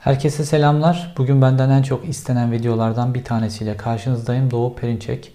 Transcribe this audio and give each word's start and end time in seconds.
Herkese 0.00 0.44
selamlar. 0.44 1.14
Bugün 1.18 1.42
benden 1.42 1.70
en 1.70 1.82
çok 1.82 2.08
istenen 2.08 2.52
videolardan 2.52 3.14
bir 3.14 3.24
tanesiyle 3.24 3.76
karşınızdayım. 3.76 4.50
Doğu 4.50 4.74
Perinçek. 4.74 5.32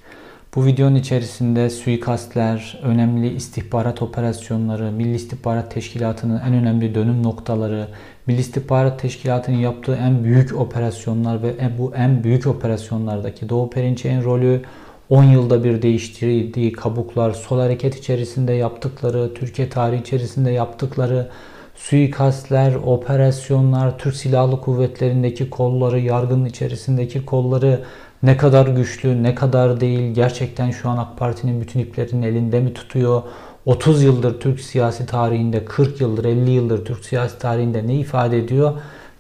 Bu 0.56 0.66
videonun 0.66 0.96
içerisinde 0.96 1.70
suikastler, 1.70 2.80
önemli 2.84 3.36
istihbarat 3.36 4.02
operasyonları, 4.02 4.92
Milli 4.92 5.16
İstihbarat 5.16 5.72
Teşkilatı'nın 5.72 6.42
en 6.48 6.54
önemli 6.54 6.96
dönüm 6.96 7.24
noktaları, 7.24 7.88
Milli 8.28 8.40
İstihbarat 8.40 9.00
Teşkilatı'nın 9.00 9.58
yaptığı 9.58 9.96
en 9.96 10.24
büyük 10.24 10.56
operasyonlar 10.56 11.44
ve 11.44 11.54
bu 11.80 11.96
en 11.96 12.24
büyük 12.24 12.48
operasyonlardaki 12.48 13.50
Doğu 13.50 13.70
Perinçek'in 13.70 14.24
rolü, 14.24 14.62
10 15.10 15.24
yılda 15.24 15.64
bir 15.64 15.82
değiştirdiği 15.82 16.72
kabuklar, 16.72 17.32
sol 17.32 17.60
hareket 17.60 17.98
içerisinde 17.98 18.54
yaptıkları, 18.54 19.34
Türkiye 19.34 19.70
tarihi 19.70 20.02
içerisinde 20.02 20.52
yaptıkları, 20.52 21.30
suikastler, 21.76 22.76
operasyonlar, 22.76 23.98
Türk 23.98 24.16
Silahlı 24.16 24.62
Kuvvetleri'ndeki 24.62 25.50
kolları, 25.50 26.00
yargının 26.00 26.46
içerisindeki 26.46 27.26
kolları 27.26 27.84
ne 28.24 28.38
kadar 28.38 28.68
güçlü, 28.68 29.24
ne 29.24 29.36
kadar 29.36 29.80
değil, 29.80 30.14
gerçekten 30.14 30.72
şu 30.72 30.90
an 30.90 30.98
AK 30.98 31.18
Parti'nin 31.18 31.62
bütün 31.62 31.80
iplerinin 31.80 32.22
elinde 32.22 32.60
mi 32.60 32.74
tutuyor? 32.74 33.24
30 33.66 34.04
yıldır 34.04 34.40
Türk 34.40 34.60
siyasi 34.60 35.06
tarihinde, 35.06 35.66
40 35.66 36.02
yıldır, 36.02 36.26
50 36.26 36.52
yıldır 36.52 36.86
Türk 36.86 37.06
siyasi 37.06 37.40
tarihinde 37.40 37.88
ne 37.88 37.96
ifade 37.96 38.38
ediyor? 38.38 38.74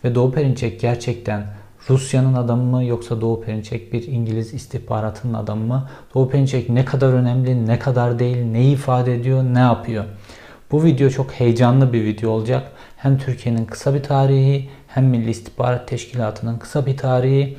Ve 0.03 0.15
Doğu 0.15 0.31
Perinçek 0.31 0.79
gerçekten 0.79 1.45
Rusya'nın 1.89 2.33
adamı 2.33 2.63
mı 2.63 2.83
yoksa 2.83 3.21
Doğu 3.21 3.41
Perinçek 3.41 3.93
bir 3.93 4.07
İngiliz 4.07 4.53
istihbaratının 4.53 5.33
adamı 5.33 5.65
mı? 5.65 5.89
Doğu 6.15 6.29
Perinçek 6.29 6.69
ne 6.69 6.85
kadar 6.85 7.13
önemli, 7.13 7.67
ne 7.67 7.79
kadar 7.79 8.19
değil, 8.19 8.45
ne 8.45 8.71
ifade 8.71 9.15
ediyor, 9.15 9.43
ne 9.43 9.59
yapıyor? 9.59 10.05
Bu 10.71 10.83
video 10.83 11.09
çok 11.09 11.31
heyecanlı 11.31 11.93
bir 11.93 12.03
video 12.03 12.29
olacak. 12.29 12.71
Hem 12.97 13.17
Türkiye'nin 13.17 13.65
kısa 13.65 13.93
bir 13.93 14.03
tarihi 14.03 14.69
hem 14.87 15.05
Milli 15.05 15.29
İstihbarat 15.29 15.87
Teşkilatı'nın 15.87 16.59
kısa 16.59 16.85
bir 16.85 16.97
tarihi 16.97 17.57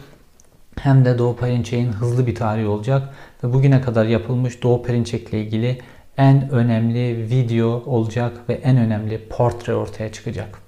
hem 0.81 1.05
de 1.05 1.19
Doğu 1.19 1.37
Perinçek'in 1.37 1.93
hızlı 1.93 2.27
bir 2.27 2.35
tarihi 2.35 2.67
olacak. 2.67 3.15
Ve 3.45 3.53
bugüne 3.53 3.81
kadar 3.81 4.05
yapılmış 4.05 4.63
Doğu 4.63 4.83
Perinçek 4.83 5.29
ile 5.29 5.41
ilgili 5.41 5.79
en 6.17 6.51
önemli 6.51 7.31
video 7.31 7.69
olacak 7.87 8.33
ve 8.49 8.55
en 8.55 8.77
önemli 8.77 9.29
portre 9.29 9.75
ortaya 9.75 10.13
çıkacak. 10.13 10.66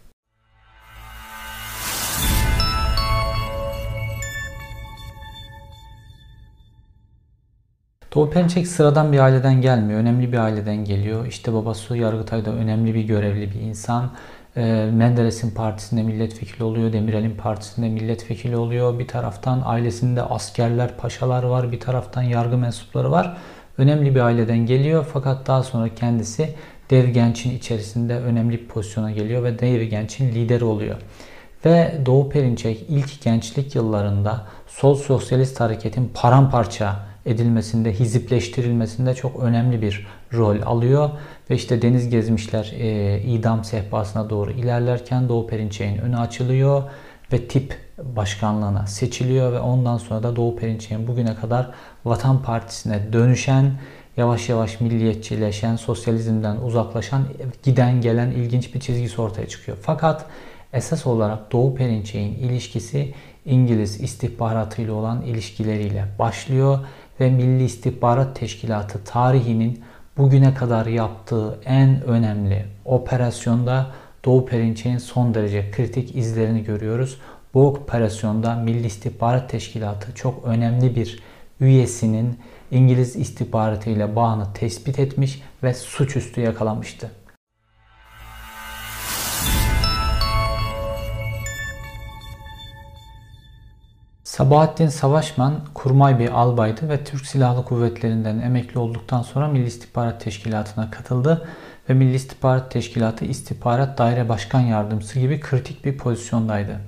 Doğu 8.14 8.30
Perinçek 8.30 8.66
sıradan 8.66 9.12
bir 9.12 9.18
aileden 9.18 9.60
gelmiyor. 9.60 10.00
Önemli 10.00 10.32
bir 10.32 10.38
aileden 10.38 10.84
geliyor. 10.84 11.26
İşte 11.26 11.52
babası 11.52 11.96
Yargıtay'da 11.96 12.50
önemli 12.50 12.94
bir 12.94 13.02
görevli 13.02 13.50
bir 13.50 13.60
insan. 13.60 14.10
Ee, 14.56 14.90
Menderes'in 14.92 15.50
partisinde 15.50 16.02
milletvekili 16.02 16.64
oluyor. 16.64 16.92
Demirel'in 16.92 17.36
partisinde 17.36 17.88
milletvekili 17.88 18.56
oluyor. 18.56 18.98
Bir 18.98 19.08
taraftan 19.08 19.62
ailesinde 19.64 20.22
askerler, 20.22 20.96
paşalar 20.96 21.42
var. 21.42 21.72
Bir 21.72 21.80
taraftan 21.80 22.22
yargı 22.22 22.56
mensupları 22.56 23.10
var. 23.10 23.36
Önemli 23.78 24.14
bir 24.14 24.20
aileden 24.20 24.58
geliyor. 24.58 25.06
Fakat 25.12 25.46
daha 25.46 25.62
sonra 25.62 25.94
kendisi 25.94 26.54
Dev 26.90 27.08
Genç'in 27.08 27.50
içerisinde 27.50 28.14
önemli 28.14 28.60
bir 28.60 28.68
pozisyona 28.68 29.10
geliyor 29.10 29.44
ve 29.44 29.58
Dev 29.58 29.82
Genç'in 29.82 30.28
lideri 30.34 30.64
oluyor. 30.64 30.96
Ve 31.64 32.00
Doğu 32.06 32.28
Perinçek 32.28 32.84
ilk 32.88 33.22
gençlik 33.22 33.74
yıllarında 33.74 34.46
sol 34.66 34.94
sosyalist 34.94 35.60
hareketin 35.60 36.10
paramparça 36.14 37.07
edilmesinde, 37.28 37.92
hizipleştirilmesinde 37.92 39.14
çok 39.14 39.42
önemli 39.42 39.82
bir 39.82 40.06
rol 40.32 40.56
alıyor. 40.62 41.10
Ve 41.50 41.54
işte 41.54 41.82
deniz 41.82 42.10
gezmişler 42.10 42.72
e, 42.78 43.20
idam 43.22 43.64
sehpasına 43.64 44.30
doğru 44.30 44.50
ilerlerken 44.50 45.28
Doğu 45.28 45.46
Perinçek'in 45.46 45.98
önü 45.98 46.16
açılıyor 46.16 46.82
ve 47.32 47.48
tip 47.48 47.76
başkanlığına 48.02 48.86
seçiliyor 48.86 49.52
ve 49.52 49.60
ondan 49.60 49.98
sonra 49.98 50.22
da 50.22 50.36
Doğu 50.36 50.56
Perinçek'in 50.56 51.06
bugüne 51.06 51.34
kadar 51.34 51.70
Vatan 52.04 52.42
Partisi'ne 52.42 53.12
dönüşen, 53.12 53.72
yavaş 54.16 54.48
yavaş 54.48 54.80
milliyetçileşen, 54.80 55.76
sosyalizmden 55.76 56.56
uzaklaşan, 56.56 57.22
giden 57.62 58.00
gelen 58.00 58.30
ilginç 58.30 58.74
bir 58.74 58.80
çizgisi 58.80 59.20
ortaya 59.20 59.48
çıkıyor. 59.48 59.78
Fakat 59.82 60.26
esas 60.72 61.06
olarak 61.06 61.52
Doğu 61.52 61.74
Perinçek'in 61.74 62.34
ilişkisi 62.34 63.14
İngiliz 63.44 64.00
istihbaratıyla 64.00 64.92
olan 64.92 65.22
ilişkileriyle 65.22 66.04
başlıyor 66.18 66.78
ve 67.20 67.30
Milli 67.30 67.64
İstihbarat 67.64 68.36
Teşkilatı 68.36 69.04
tarihinin 69.04 69.82
bugüne 70.16 70.54
kadar 70.54 70.86
yaptığı 70.86 71.58
en 71.64 72.02
önemli 72.02 72.66
operasyonda 72.84 73.86
Doğu 74.24 74.46
Perinçek'in 74.46 74.98
son 74.98 75.34
derece 75.34 75.70
kritik 75.70 76.16
izlerini 76.16 76.64
görüyoruz. 76.64 77.18
Bu 77.54 77.66
operasyonda 77.66 78.54
Milli 78.54 78.86
İstihbarat 78.86 79.50
Teşkilatı 79.50 80.14
çok 80.14 80.44
önemli 80.44 80.96
bir 80.96 81.22
üyesinin 81.60 82.38
İngiliz 82.70 83.16
istihbaratı 83.16 83.90
ile 83.90 84.16
bağını 84.16 84.52
tespit 84.54 84.98
etmiş 84.98 85.42
ve 85.62 85.74
suçüstü 85.74 86.40
yakalamıştı. 86.40 87.10
Sabahattin 94.38 94.88
Savaşman 94.88 95.54
kurmay 95.74 96.18
bir 96.18 96.30
albaydı 96.30 96.88
ve 96.88 97.04
Türk 97.04 97.26
Silahlı 97.26 97.64
Kuvvetleri'nden 97.64 98.38
emekli 98.38 98.78
olduktan 98.78 99.22
sonra 99.22 99.48
Milli 99.48 99.66
İstihbarat 99.66 100.20
Teşkilatı'na 100.20 100.90
katıldı 100.90 101.48
ve 101.88 101.94
Milli 101.94 102.14
İstihbarat 102.14 102.70
Teşkilatı 102.70 103.24
İstihbarat 103.24 103.98
Daire 103.98 104.28
Başkan 104.28 104.60
Yardımcısı 104.60 105.20
gibi 105.20 105.40
kritik 105.40 105.84
bir 105.84 105.98
pozisyondaydı. 105.98 106.80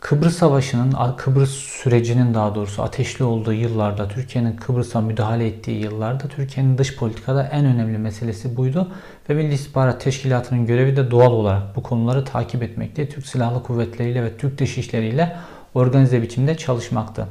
Kıbrıs 0.00 0.36
Savaşı'nın, 0.36 0.94
Kıbrıs 1.16 1.50
sürecinin 1.50 2.34
daha 2.34 2.54
doğrusu 2.54 2.82
ateşli 2.82 3.24
olduğu 3.24 3.52
yıllarda, 3.52 4.08
Türkiye'nin 4.08 4.56
Kıbrıs'a 4.56 5.00
müdahale 5.00 5.46
ettiği 5.46 5.82
yıllarda 5.82 6.28
Türkiye'nin 6.28 6.78
dış 6.78 6.96
politikada 6.96 7.42
en 7.42 7.64
önemli 7.64 7.98
meselesi 7.98 8.56
buydu. 8.56 8.88
Ve 9.28 9.34
Milli 9.34 9.54
İstihbarat 9.54 10.00
Teşkilatı'nın 10.00 10.66
görevi 10.66 10.96
de 10.96 11.10
doğal 11.10 11.32
olarak 11.32 11.76
bu 11.76 11.82
konuları 11.82 12.24
takip 12.24 12.62
etmekte. 12.62 13.08
Türk 13.08 13.26
Silahlı 13.26 13.62
Kuvvetleri 13.62 14.10
ile 14.10 14.22
ve 14.22 14.36
Türk 14.36 14.58
Dışişleri 14.58 15.08
ile 15.08 15.36
organize 15.74 16.22
biçimde 16.22 16.56
çalışmakta. 16.56 17.28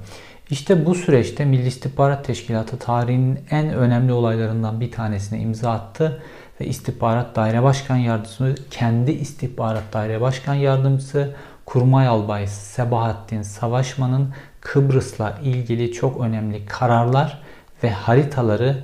İşte 0.49 0.85
bu 0.85 0.95
süreçte 0.95 1.45
Milli 1.45 1.67
İstihbarat 1.67 2.25
Teşkilatı 2.25 2.79
tarihinin 2.79 3.39
en 3.51 3.73
önemli 3.73 4.13
olaylarından 4.13 4.81
bir 4.81 4.91
tanesine 4.91 5.39
imza 5.39 5.71
attı 5.71 6.21
ve 6.61 6.65
İstihbarat 6.65 7.35
Daire 7.35 7.63
Başkan 7.63 7.95
Yardımcısı, 7.95 8.55
kendi 8.71 9.11
İstihbarat 9.11 9.93
Daire 9.93 10.21
Başkan 10.21 10.53
Yardımcısı 10.53 11.35
Kurmay 11.65 12.07
Albay 12.07 12.47
Sebahattin 12.47 13.41
Savaşman'ın 13.41 14.33
Kıbrıs'la 14.61 15.39
ilgili 15.43 15.91
çok 15.91 16.21
önemli 16.21 16.65
kararlar 16.65 17.41
ve 17.83 17.89
haritaları 17.89 18.83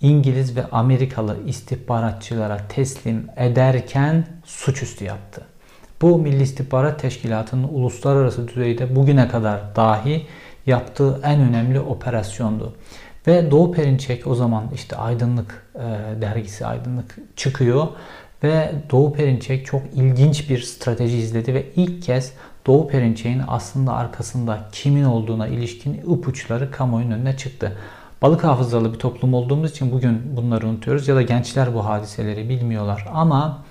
İngiliz 0.00 0.56
ve 0.56 0.66
Amerikalı 0.72 1.36
istihbaratçılara 1.46 2.58
teslim 2.68 3.26
ederken 3.36 4.26
suçüstü 4.44 5.04
yaptı. 5.04 5.42
Bu 6.02 6.18
Milli 6.18 6.42
İstihbarat 6.42 7.00
Teşkilatı'nın 7.00 7.68
uluslararası 7.68 8.48
düzeyde 8.48 8.96
bugüne 8.96 9.28
kadar 9.28 9.76
dahi 9.76 10.26
yaptığı 10.66 11.20
en 11.24 11.40
önemli 11.40 11.80
operasyondu. 11.80 12.74
Ve 13.26 13.50
Doğu 13.50 13.72
Perinçek 13.72 14.26
o 14.26 14.34
zaman 14.34 14.64
işte 14.74 14.96
Aydınlık 14.96 15.66
e, 15.74 15.80
dergisi 16.20 16.66
Aydınlık 16.66 17.18
çıkıyor 17.36 17.88
ve 18.44 18.72
Doğu 18.90 19.12
Perinçek 19.12 19.66
çok 19.66 19.82
ilginç 19.94 20.50
bir 20.50 20.62
strateji 20.62 21.16
izledi 21.16 21.54
ve 21.54 21.66
ilk 21.76 22.02
kez 22.02 22.32
Doğu 22.66 22.88
Perinçek'in 22.88 23.42
aslında 23.48 23.92
arkasında 23.92 24.58
kimin 24.72 25.04
olduğuna 25.04 25.46
ilişkin 25.46 25.94
ipuçları 25.94 26.70
kamuoyunun 26.70 27.10
önüne 27.10 27.36
çıktı. 27.36 27.76
Balık 28.22 28.44
hafızalı 28.44 28.94
bir 28.94 28.98
toplum 28.98 29.34
olduğumuz 29.34 29.70
için 29.70 29.92
bugün 29.92 30.36
bunları 30.36 30.66
unutuyoruz 30.68 31.08
ya 31.08 31.16
da 31.16 31.22
gençler 31.22 31.74
bu 31.74 31.84
hadiseleri 31.84 32.48
bilmiyorlar 32.48 33.06
ama 33.12 33.64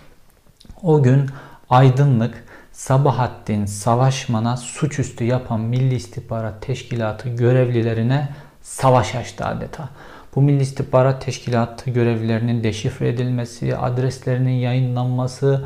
o 0.84 1.04
gün 1.04 1.30
aydınlık 1.70 2.44
Sabahattin 2.72 3.66
Savaşman'a 3.66 4.58
suçüstü 4.58 5.24
yapan 5.24 5.60
Milli 5.60 5.96
İstihbarat 5.96 6.62
Teşkilatı 6.62 7.30
görevlilerine 7.30 8.30
savaş 8.62 9.16
açtı 9.16 9.46
adeta. 9.46 9.90
Bu 10.36 10.42
Milli 10.42 10.62
İstihbarat 10.62 11.26
Teşkilatı 11.26 11.90
görevlilerinin 11.90 12.64
deşifre 12.64 13.10
edilmesi, 13.10 13.78
adreslerinin 13.78 14.52
yayınlanması 14.52 15.66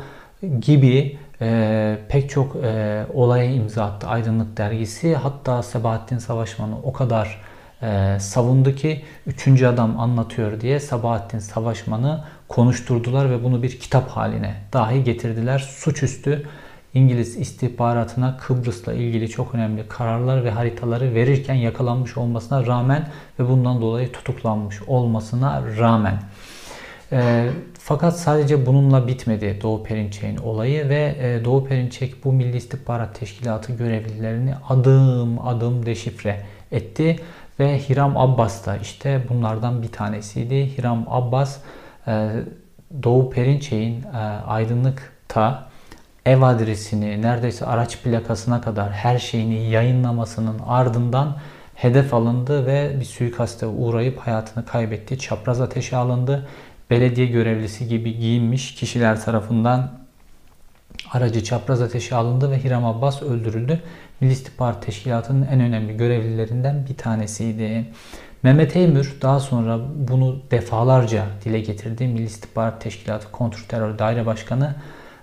gibi 0.60 1.18
e, 1.40 1.98
pek 2.08 2.30
çok 2.30 2.56
e, 2.56 3.04
olaya 3.14 3.44
imza 3.44 3.84
attı 3.84 4.06
Aydınlık 4.06 4.56
Dergisi. 4.56 5.14
Hatta 5.14 5.62
Sabahattin 5.62 6.18
Savaşman'ı 6.18 6.78
o 6.82 6.92
kadar 6.92 7.40
e, 7.84 8.20
savundu 8.20 8.74
ki 8.74 9.02
üçüncü 9.26 9.66
adam 9.66 10.00
anlatıyor 10.00 10.60
diye 10.60 10.80
Sabahattin 10.80 11.38
Savaşman'ı 11.38 12.24
konuşturdular 12.48 13.30
ve 13.30 13.44
bunu 13.44 13.62
bir 13.62 13.78
kitap 13.80 14.08
haline 14.08 14.54
dahi 14.72 15.04
getirdiler. 15.04 15.58
Suçüstü 15.58 16.46
İngiliz 16.94 17.36
istihbaratına 17.36 18.36
Kıbrıs'la 18.36 18.92
ilgili 18.92 19.28
çok 19.28 19.54
önemli 19.54 19.88
kararlar 19.88 20.44
ve 20.44 20.50
haritaları 20.50 21.14
verirken 21.14 21.54
yakalanmış 21.54 22.16
olmasına 22.16 22.66
rağmen 22.66 23.08
ve 23.38 23.48
bundan 23.48 23.80
dolayı 23.80 24.12
tutuklanmış 24.12 24.82
olmasına 24.82 25.62
rağmen. 25.78 26.22
E, 27.12 27.50
fakat 27.78 28.18
sadece 28.18 28.66
bununla 28.66 29.08
bitmedi 29.08 29.58
Doğu 29.62 29.82
Perinçek'in 29.82 30.36
olayı 30.36 30.88
ve 30.88 31.16
e, 31.18 31.44
Doğu 31.44 31.64
Perinçek 31.64 32.24
bu 32.24 32.32
Milli 32.32 32.56
İstihbarat 32.56 33.20
Teşkilatı 33.20 33.72
görevlilerini 33.72 34.54
adım 34.68 35.46
adım 35.46 35.86
deşifre 35.86 36.40
etti 36.72 37.16
ve 37.60 37.78
Hiram 37.78 38.16
Abbas 38.16 38.66
da 38.66 38.76
işte 38.76 39.22
bunlardan 39.28 39.82
bir 39.82 39.92
tanesiydi. 39.92 40.78
Hiram 40.78 41.04
Abbas 41.08 41.58
e, 42.06 42.30
Doğu 43.02 43.30
Perinçek'in 43.30 44.02
e, 44.02 44.16
aydınlıkta 44.46 45.66
ev 46.26 46.42
adresini 46.42 47.22
neredeyse 47.22 47.66
araç 47.66 48.02
plakasına 48.02 48.60
kadar 48.60 48.92
her 48.92 49.18
şeyini 49.18 49.70
yayınlamasının 49.70 50.58
ardından 50.66 51.36
hedef 51.74 52.14
alındı 52.14 52.66
ve 52.66 52.96
bir 53.00 53.04
suikaste 53.04 53.66
uğrayıp 53.66 54.18
hayatını 54.18 54.66
kaybetti. 54.66 55.18
Çapraz 55.18 55.60
ateşe 55.60 55.96
alındı. 55.96 56.48
Belediye 56.90 57.26
görevlisi 57.26 57.88
gibi 57.88 58.18
giyinmiş 58.18 58.74
kişiler 58.74 59.24
tarafından 59.24 59.90
aracı 61.12 61.44
çapraz 61.44 61.82
ateşe 61.82 62.16
alındı 62.16 62.50
ve 62.50 62.64
Hiram 62.64 62.84
Abbas 62.84 63.22
öldürüldü. 63.22 63.82
Milli 64.20 64.32
İstihbarat 64.32 64.82
Teşkilatı'nın 64.86 65.46
en 65.46 65.60
önemli 65.60 65.96
görevlilerinden 65.96 66.86
bir 66.88 66.96
tanesiydi. 66.96 67.84
Mehmet 68.42 68.76
Eymür 68.76 69.16
daha 69.22 69.40
sonra 69.40 69.80
bunu 70.08 70.40
defalarca 70.50 71.24
dile 71.44 71.60
getirdi. 71.60 72.06
Milli 72.06 72.24
İstihbarat 72.24 72.80
Teşkilatı 72.80 73.30
Kontrterör 73.32 73.98
Daire 73.98 74.26
Başkanı 74.26 74.74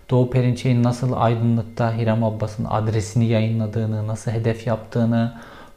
Doğu 0.10 0.30
Perinçek'in 0.30 0.84
nasıl 0.84 1.14
aydınlıkta 1.14 1.98
Hiram 1.98 2.24
Abbas'ın 2.24 2.66
adresini 2.66 3.26
yayınladığını, 3.26 4.08
nasıl 4.08 4.32
hedef 4.32 4.68
yaptığını, 4.68 5.34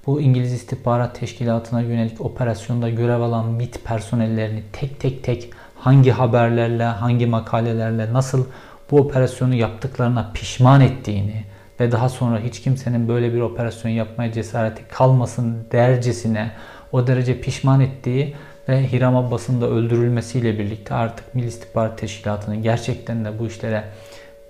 bu 0.07 0.21
İngiliz 0.21 0.53
İstihbarat 0.53 1.21
Teşkilatı'na 1.21 1.81
yönelik 1.81 2.21
operasyonda 2.21 2.91
görev 2.91 3.21
alan 3.21 3.47
MIT 3.47 3.85
personellerini 3.85 4.63
tek 4.73 5.01
tek 5.01 5.25
tek 5.25 5.51
hangi 5.79 6.11
haberlerle, 6.11 6.85
hangi 6.85 7.27
makalelerle 7.27 8.13
nasıl 8.13 8.47
bu 8.91 9.01
operasyonu 9.01 9.55
yaptıklarına 9.55 10.31
pişman 10.35 10.81
ettiğini 10.81 11.45
ve 11.81 11.93
daha 11.93 12.09
sonra 12.09 12.39
hiç 12.39 12.61
kimsenin 12.63 13.09
böyle 13.09 13.35
bir 13.35 13.41
operasyon 13.41 13.93
yapmaya 13.93 14.33
cesareti 14.33 14.89
kalmasın 14.89 15.57
dercesine 15.73 16.51
o 16.93 17.07
derece 17.07 17.41
pişman 17.41 17.81
ettiği 17.81 18.35
ve 18.69 18.93
Hiram 18.93 19.17
Abbas'ın 19.17 19.61
da 19.61 19.71
öldürülmesiyle 19.71 20.59
birlikte 20.59 20.95
artık 20.95 21.35
Milli 21.35 21.47
İstihbarat 21.47 21.99
Teşkilatı'nın 21.99 22.63
gerçekten 22.63 23.25
de 23.25 23.39
bu 23.39 23.47
işlere 23.47 23.85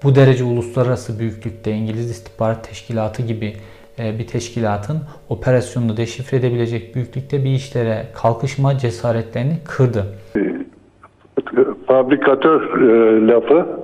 bu 0.03 0.15
derece 0.15 0.45
uluslararası 0.45 1.19
büyüklükte 1.19 1.73
İngiliz 1.73 2.11
İstihbarat 2.11 2.69
Teşkilatı 2.69 3.23
gibi 3.23 3.57
e, 3.99 4.19
bir 4.19 4.27
teşkilatın 4.27 4.99
operasyonunu 5.29 5.97
deşifre 5.97 6.37
edebilecek 6.37 6.95
büyüklükte 6.95 7.45
bir 7.45 7.51
işlere 7.51 8.07
kalkışma 8.15 8.79
cesaretlerini 8.79 9.59
kırdı. 9.65 10.07
Fabrikatör 11.87 12.81
e, 12.81 13.27
lafı 13.27 13.84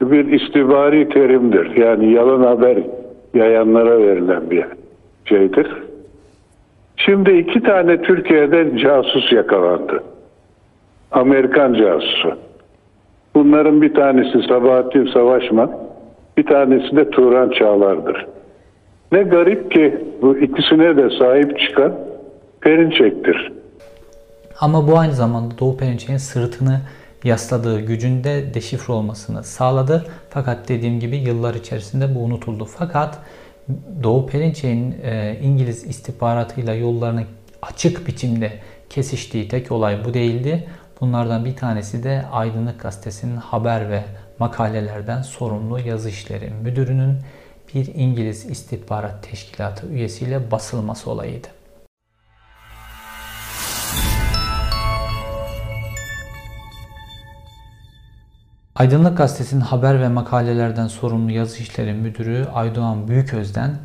bir 0.00 0.32
istihbari 0.40 1.08
terimdir. 1.08 1.76
Yani 1.76 2.12
yalan 2.12 2.42
haber 2.42 2.78
yayanlara 3.34 3.98
verilen 3.98 4.50
bir 4.50 4.64
şeydir. 5.24 5.66
Şimdi 6.96 7.32
iki 7.32 7.62
tane 7.62 8.02
Türkiye'de 8.02 8.78
casus 8.78 9.32
yakalandı. 9.32 10.02
Amerikan 11.10 11.74
casusu. 11.74 12.38
Bunların 13.34 13.82
bir 13.82 13.94
tanesi 13.94 14.42
Sabahattin 14.48 15.06
Savaşman, 15.06 15.72
bir 16.36 16.46
tanesi 16.46 16.96
de 16.96 17.10
Turan 17.10 17.50
Çağlar'dır. 17.50 18.26
Ne 19.12 19.22
garip 19.22 19.70
ki 19.70 19.98
bu 20.22 20.38
ikisine 20.38 20.96
de 20.96 21.10
sahip 21.18 21.58
çıkan 21.58 21.92
Perinçek'tir. 22.60 23.52
Ama 24.60 24.88
bu 24.88 24.98
aynı 24.98 25.12
zamanda 25.12 25.58
Doğu 25.60 25.76
Perinçek'in 25.76 26.16
sırtını 26.16 26.80
yasladığı 27.24 27.80
gücünde 27.80 28.54
deşifre 28.54 28.92
olmasını 28.92 29.44
sağladı. 29.44 30.06
Fakat 30.30 30.68
dediğim 30.68 31.00
gibi 31.00 31.16
yıllar 31.16 31.54
içerisinde 31.54 32.14
bu 32.14 32.18
unutuldu. 32.18 32.64
Fakat 32.64 33.18
Doğu 34.02 34.26
Perinçek'in 34.26 34.96
e, 35.02 35.38
İngiliz 35.42 35.84
istihbaratıyla 35.84 36.74
yollarını 36.74 37.24
açık 37.62 38.06
biçimde 38.06 38.52
kesiştiği 38.90 39.48
tek 39.48 39.72
olay 39.72 40.04
bu 40.04 40.14
değildi. 40.14 40.68
Bunlardan 41.00 41.44
bir 41.44 41.56
tanesi 41.56 42.04
de 42.04 42.24
Aydınlık 42.32 42.80
Gazetesi'nin 42.80 43.36
haber 43.36 43.90
ve 43.90 44.04
makalelerden 44.38 45.22
sorumlu 45.22 45.80
yazı 45.80 46.08
işleri 46.08 46.50
müdürünün 46.50 47.18
bir 47.74 47.94
İngiliz 47.94 48.50
istihbarat 48.50 49.22
teşkilatı 49.30 49.86
üyesiyle 49.86 50.50
basılması 50.50 51.10
olayıydı. 51.10 51.48
Aydınlık 58.76 59.18
Gazetesi'nin 59.18 59.60
haber 59.60 60.00
ve 60.00 60.08
makalelerden 60.08 60.86
sorumlu 60.86 61.30
yazı 61.30 61.62
işleri 61.62 61.92
müdürü 61.92 62.46
Aydoğan 62.54 63.08
Büyüköz'den 63.08 63.76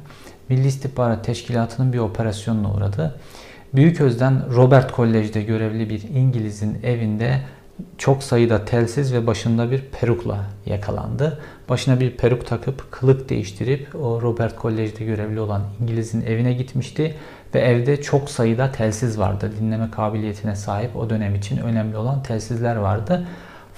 Milli 0.50 0.68
İstihbarat 0.68 1.26
Teşkilatı'nın 1.26 1.94
bir 1.94 1.98
operasyonuna 1.98 2.74
uğradı. 2.74 3.20
Büyüköz'den 3.76 4.56
Robert 4.56 4.92
Kolej'de 4.92 5.42
görevli 5.42 5.90
bir 5.90 6.02
İngiliz'in 6.02 6.84
evinde 6.84 7.42
çok 7.98 8.24
sayıda 8.24 8.66
telsiz 8.66 9.14
ve 9.14 9.28
başında 9.28 9.72
bir 9.72 9.82
perukla 9.82 10.46
yakalandı. 10.66 11.40
Başına 11.70 12.00
bir 12.00 12.18
peruk 12.18 12.48
takıp 12.48 12.92
kılık 12.92 13.30
değiştirip 13.30 13.96
o 13.96 14.22
Robert 14.22 14.56
Kolej'de 14.56 15.06
görevli 15.06 15.40
olan 15.40 15.62
İngiliz'in 15.82 16.22
evine 16.22 16.54
gitmişti 16.54 17.16
ve 17.56 17.60
evde 17.60 18.02
çok 18.02 18.30
sayıda 18.30 18.72
telsiz 18.72 19.20
vardı. 19.20 19.52
Dinleme 19.60 19.92
kabiliyetine 19.92 20.56
sahip 20.56 20.96
o 20.96 21.10
dönem 21.10 21.36
için 21.36 21.58
önemli 21.58 21.98
olan 21.98 22.24
telsizler 22.24 22.76
vardı. 22.76 23.28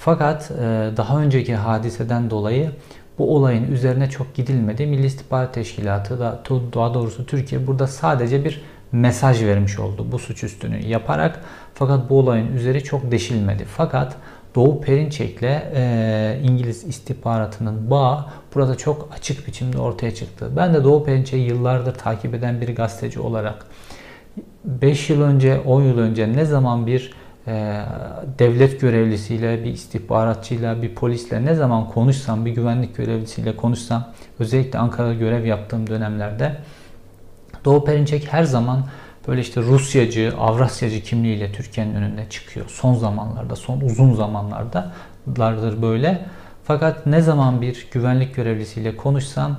Fakat 0.04 0.50
e, 0.50 0.90
daha 0.96 1.18
önceki 1.18 1.54
hadiseden 1.54 2.30
dolayı 2.30 2.70
bu 3.18 3.36
olayın 3.36 3.72
üzerine 3.72 4.10
çok 4.10 4.34
gidilmedi. 4.34 4.86
Milli 4.86 5.06
İstihbarat 5.06 5.54
Teşkilatı 5.54 6.20
da 6.20 6.42
daha 6.74 6.94
doğrusu 6.94 7.26
Türkiye 7.26 7.66
burada 7.66 7.86
sadece 7.86 8.44
bir 8.44 8.62
mesaj 8.92 9.44
vermiş 9.44 9.78
oldu 9.78 10.06
bu 10.12 10.18
suçüstünü 10.18 10.86
yaparak. 10.86 11.40
Fakat 11.74 12.10
bu 12.10 12.18
olayın 12.18 12.56
üzeri 12.56 12.84
çok 12.84 13.10
deşilmedi. 13.10 13.64
Fakat 13.76 14.16
Doğu 14.54 14.80
Perinçek'le 14.80 15.42
e, 15.74 16.40
İngiliz 16.42 16.84
istihbaratının 16.84 17.90
bağı 17.90 18.24
burada 18.54 18.74
çok 18.74 19.08
açık 19.16 19.46
biçimde 19.46 19.78
ortaya 19.78 20.14
çıktı. 20.14 20.50
Ben 20.56 20.74
de 20.74 20.84
Doğu 20.84 21.04
Perinçek'i 21.04 21.42
yıllardır 21.42 21.94
takip 21.94 22.34
eden 22.34 22.60
bir 22.60 22.76
gazeteci 22.76 23.20
olarak 23.20 23.66
5 24.64 25.10
yıl 25.10 25.22
önce, 25.22 25.60
10 25.60 25.82
yıl 25.82 25.98
önce 25.98 26.32
ne 26.32 26.44
zaman 26.44 26.86
bir 26.86 27.21
e, 27.46 27.82
devlet 28.38 28.80
görevlisiyle, 28.80 29.64
bir 29.64 29.72
istihbaratçıyla, 29.72 30.82
bir 30.82 30.94
polisle 30.94 31.44
ne 31.44 31.54
zaman 31.54 31.88
konuşsam, 31.88 32.46
bir 32.46 32.50
güvenlik 32.50 32.96
görevlisiyle 32.96 33.56
konuşsam, 33.56 34.08
özellikle 34.38 34.78
Ankara'da 34.78 35.14
görev 35.14 35.44
yaptığım 35.44 35.86
dönemlerde 35.86 36.56
Doğu 37.64 37.84
Perinçek 37.84 38.32
her 38.32 38.44
zaman 38.44 38.84
böyle 39.28 39.40
işte 39.40 39.60
Rusyacı, 39.60 40.32
Avrasyacı 40.38 41.02
kimliğiyle 41.02 41.52
Türkiye'nin 41.52 41.94
önüne 41.94 42.28
çıkıyor. 42.30 42.66
Son 42.68 42.94
zamanlarda, 42.94 43.56
son 43.56 43.80
uzun 43.80 44.14
zamanlarda 44.14 44.92
lardır 45.38 45.82
böyle. 45.82 46.26
Fakat 46.64 47.06
ne 47.06 47.20
zaman 47.20 47.62
bir 47.62 47.86
güvenlik 47.92 48.34
görevlisiyle 48.34 48.96
konuşsam 48.96 49.56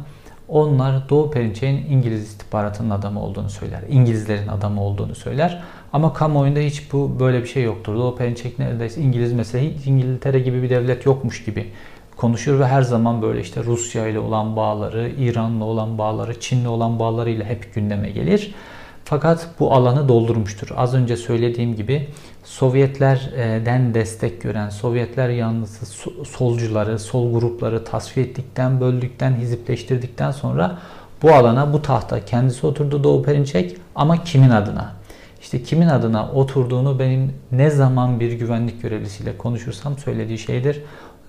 onlar 0.47 1.09
Doğu 1.09 1.31
Perinçek'in 1.31 1.91
İngiliz 1.91 2.21
istihbaratının 2.21 2.89
adamı 2.89 3.23
olduğunu 3.23 3.49
söyler. 3.49 3.81
İngilizlerin 3.89 4.47
adamı 4.47 4.81
olduğunu 4.81 5.15
söyler. 5.15 5.63
Ama 5.93 6.13
kamuoyunda 6.13 6.59
hiç 6.59 6.93
bu 6.93 7.19
böyle 7.19 7.41
bir 7.41 7.47
şey 7.47 7.63
yoktur. 7.63 7.95
Doğu 7.95 8.15
Perinçek 8.15 8.59
neredeyse 8.59 9.01
İngiliz 9.01 9.33
mesela 9.33 9.71
İngiltere 9.85 10.39
gibi 10.39 10.63
bir 10.63 10.69
devlet 10.69 11.05
yokmuş 11.05 11.45
gibi 11.45 11.71
konuşur 12.17 12.59
ve 12.59 12.67
her 12.67 12.81
zaman 12.81 13.21
böyle 13.21 13.41
işte 13.41 13.63
Rusya 13.63 14.07
ile 14.07 14.19
olan 14.19 14.55
bağları, 14.55 15.11
İran'la 15.17 15.65
olan 15.65 15.97
bağları, 15.97 16.39
Çin'le 16.39 16.65
olan 16.65 16.99
bağlarıyla 16.99 17.45
hep 17.45 17.75
gündeme 17.75 18.09
gelir. 18.09 18.55
Fakat 19.05 19.49
bu 19.59 19.73
alanı 19.73 20.07
doldurmuştur. 20.07 20.69
Az 20.75 20.93
önce 20.93 21.17
söylediğim 21.17 21.75
gibi 21.75 22.07
Sovyetlerden 22.43 23.93
destek 23.93 24.41
gören, 24.41 24.69
Sovyetler 24.69 25.29
yanlısı 25.29 25.85
solcuları, 26.25 26.99
sol 26.99 27.33
grupları 27.33 27.83
tasfiye 27.83 28.25
ettikten, 28.25 28.81
böldükten, 28.81 29.35
hizipleştirdikten 29.35 30.31
sonra 30.31 30.77
bu 31.23 31.33
alana, 31.33 31.73
bu 31.73 31.81
tahta 31.81 32.25
kendisi 32.25 32.67
oturdu 32.67 33.03
Doğu 33.03 33.23
Perinçek 33.23 33.77
ama 33.95 34.23
kimin 34.23 34.49
adına? 34.49 35.02
İşte 35.43 35.63
kimin 35.63 35.87
adına 35.87 36.31
oturduğunu 36.31 36.99
benim 36.99 37.33
ne 37.51 37.69
zaman 37.69 38.19
bir 38.19 38.31
güvenlik 38.31 38.81
görevlisiyle 38.81 39.37
konuşursam 39.37 39.97
söylediği 39.97 40.37
şeydir. 40.37 40.81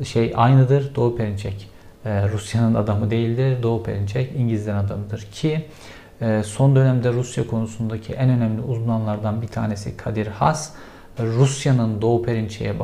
Şey 0.04 0.33
aynıdır. 0.37 0.94
Doğu 0.94 1.16
Perinçek 1.16 1.68
e, 2.04 2.28
Rusya'nın 2.28 2.75
adamı 2.75 3.11
değildir. 3.11 3.62
Doğu 3.62 3.83
Perinçek 3.83 4.33
İngilizlerin 4.37 4.76
adamıdır 4.76 5.21
ki 5.33 5.66
e, 6.21 6.42
son 6.44 6.76
dönemde 6.76 7.12
Rusya 7.12 7.47
konusundaki 7.47 8.12
en 8.12 8.30
önemli 8.30 8.62
uzmanlardan 8.62 9.42
bir 9.42 9.49
tanesi 9.49 9.97
Kadir 9.97 10.26
Has 10.26 10.73
Rusya'nın 11.18 12.02
Doğu 12.02 12.23
Perinçek'e 12.23 12.75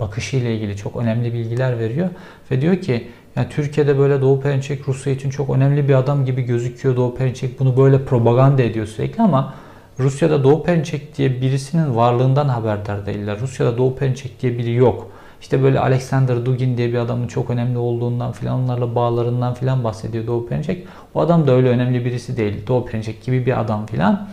bakışı 0.00 0.36
ile 0.36 0.56
ilgili 0.56 0.76
çok 0.76 0.96
önemli 0.96 1.32
bilgiler 1.32 1.78
veriyor 1.78 2.08
ve 2.50 2.60
diyor 2.60 2.76
ki 2.76 3.08
yani 3.36 3.48
Türkiye'de 3.48 3.98
böyle 3.98 4.20
Doğu 4.20 4.40
Perinçek 4.40 4.88
Rusya 4.88 5.12
için 5.12 5.30
çok 5.30 5.50
önemli 5.50 5.88
bir 5.88 5.94
adam 5.94 6.24
gibi 6.24 6.42
gözüküyor. 6.42 6.96
Doğu 6.96 7.14
Perinçek 7.14 7.60
bunu 7.60 7.76
böyle 7.76 8.04
propaganda 8.04 8.62
ediyor 8.62 8.86
sürekli 8.86 9.22
ama 9.22 9.54
Rusya'da 9.98 10.44
Doğu 10.44 10.62
Perinçek 10.62 11.16
diye 11.16 11.40
birisinin 11.40 11.96
varlığından 11.96 12.48
haberdar 12.48 13.06
değiller. 13.06 13.40
Rusya'da 13.40 13.78
Doğu 13.78 13.96
Perinçek 13.96 14.42
diye 14.42 14.58
biri 14.58 14.74
yok. 14.74 15.10
İşte 15.40 15.62
böyle 15.62 15.80
Alexander 15.80 16.46
Dugin 16.46 16.76
diye 16.76 16.88
bir 16.88 16.98
adamın 16.98 17.26
çok 17.26 17.50
önemli 17.50 17.78
olduğundan 17.78 18.32
filan 18.32 18.60
onlarla 18.60 18.94
bağlarından 18.94 19.54
filan 19.54 19.84
bahsediyor 19.84 20.26
Doğu 20.26 20.46
Perinçek. 20.46 20.86
O 21.14 21.20
adam 21.20 21.46
da 21.46 21.52
öyle 21.52 21.68
önemli 21.68 22.04
birisi 22.04 22.36
değil. 22.36 22.66
Doğu 22.66 22.84
Perinçek 22.84 23.22
gibi 23.24 23.46
bir 23.46 23.60
adam 23.60 23.86
filan. 23.86 24.28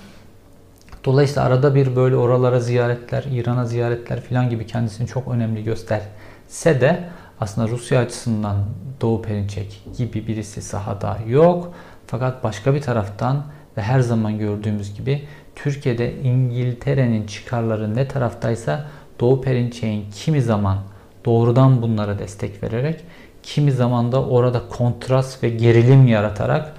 Dolayısıyla 1.05 1.43
arada 1.43 1.75
bir 1.75 1.95
böyle 1.95 2.15
oralara 2.15 2.59
ziyaretler, 2.59 3.23
İran'a 3.31 3.65
ziyaretler 3.65 4.21
filan 4.21 4.49
gibi 4.49 4.67
kendisini 4.67 5.07
çok 5.07 5.27
önemli 5.27 5.63
gösterse 5.63 6.81
de 6.81 7.09
aslında 7.39 7.67
Rusya 7.67 8.01
açısından 8.01 8.57
Doğu 9.01 9.21
Perinçek 9.21 9.81
gibi 9.97 10.27
birisi 10.27 10.61
sahada 10.61 11.17
yok. 11.27 11.73
Fakat 12.07 12.43
başka 12.43 12.73
bir 12.73 12.81
taraftan 12.81 13.43
ve 13.77 13.81
her 13.81 13.99
zaman 13.99 14.39
gördüğümüz 14.39 14.97
gibi 14.97 15.27
Türkiye'de 15.63 16.21
İngiltere'nin 16.21 17.25
çıkarları 17.25 17.95
ne 17.95 18.07
taraftaysa 18.07 18.87
Doğu 19.19 19.41
Perinçek'in 19.41 20.05
kimi 20.15 20.41
zaman 20.41 20.77
doğrudan 21.25 21.81
bunlara 21.81 22.19
destek 22.19 22.63
vererek 22.63 22.99
kimi 23.43 23.71
zaman 23.71 24.11
da 24.11 24.25
orada 24.25 24.61
kontrast 24.69 25.43
ve 25.43 25.49
gerilim 25.49 26.07
yaratarak 26.07 26.73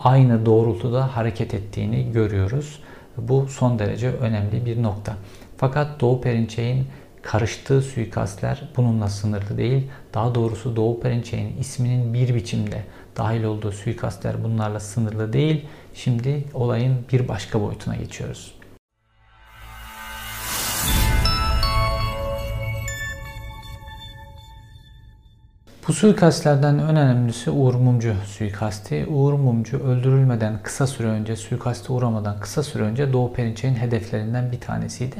aynı 0.00 0.46
doğrultuda 0.46 1.16
hareket 1.16 1.54
ettiğini 1.54 2.12
görüyoruz. 2.12 2.78
Bu 3.16 3.46
son 3.48 3.78
derece 3.78 4.10
önemli 4.10 4.66
bir 4.66 4.82
nokta. 4.82 5.16
Fakat 5.56 6.00
Doğu 6.00 6.20
Perinçek'in 6.20 6.86
karıştığı 7.22 7.82
suikastler 7.82 8.68
bununla 8.76 9.08
sınırlı 9.08 9.58
değil. 9.58 9.86
Daha 10.14 10.34
doğrusu 10.34 10.76
Doğu 10.76 11.00
Perinçek'in 11.00 11.56
isminin 11.60 12.14
bir 12.14 12.34
biçimde 12.34 12.84
dahil 13.18 13.44
olduğu 13.44 13.72
suikastler 13.72 14.44
bunlarla 14.44 14.80
sınırlı 14.80 15.32
değil. 15.32 15.66
Şimdi 15.94 16.44
olayın 16.54 16.96
bir 17.12 17.28
başka 17.28 17.60
boyutuna 17.60 17.96
geçiyoruz. 17.96 18.58
Bu 25.88 25.92
suikastlerden 25.92 26.74
en 26.74 26.96
önemlisi 26.96 27.50
Uğur 27.50 27.74
Mumcu 27.74 28.14
suikasti. 28.26 29.06
Uğur 29.06 29.32
Mumcu 29.32 29.78
öldürülmeden 29.78 30.62
kısa 30.62 30.86
süre 30.86 31.06
önce, 31.06 31.36
suikaste 31.36 31.92
uğramadan 31.92 32.40
kısa 32.40 32.62
süre 32.62 32.82
önce 32.82 33.12
Doğu 33.12 33.32
Perinçek'in 33.32 33.74
hedeflerinden 33.74 34.52
bir 34.52 34.60
tanesiydi. 34.60 35.16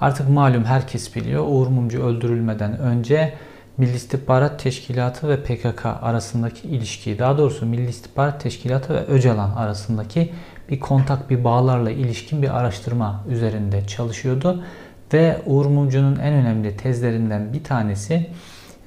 Artık 0.00 0.28
malum 0.28 0.64
herkes 0.64 1.16
biliyor. 1.16 1.44
Uğur 1.48 1.66
Mumcu 1.66 2.02
öldürülmeden 2.02 2.78
önce 2.78 3.34
Milli 3.78 3.96
İstihbarat 3.96 4.60
Teşkilatı 4.60 5.28
ve 5.28 5.42
PKK 5.42 5.86
arasındaki 5.86 6.68
ilişkiyi, 6.68 7.18
daha 7.18 7.38
doğrusu 7.38 7.66
Milli 7.66 7.88
İstihbarat 7.88 8.40
Teşkilatı 8.40 8.94
ve 8.94 9.04
Öcalan 9.04 9.50
arasındaki 9.50 10.32
bir 10.70 10.80
kontak, 10.80 11.30
bir 11.30 11.44
bağlarla 11.44 11.90
ilişkin 11.90 12.42
bir 12.42 12.58
araştırma 12.58 13.24
üzerinde 13.28 13.86
çalışıyordu. 13.86 14.64
Ve 15.12 15.42
Uğur 15.46 15.66
Mumcu'nun 15.66 16.16
en 16.16 16.32
önemli 16.32 16.76
tezlerinden 16.76 17.52
bir 17.52 17.64
tanesi 17.64 18.26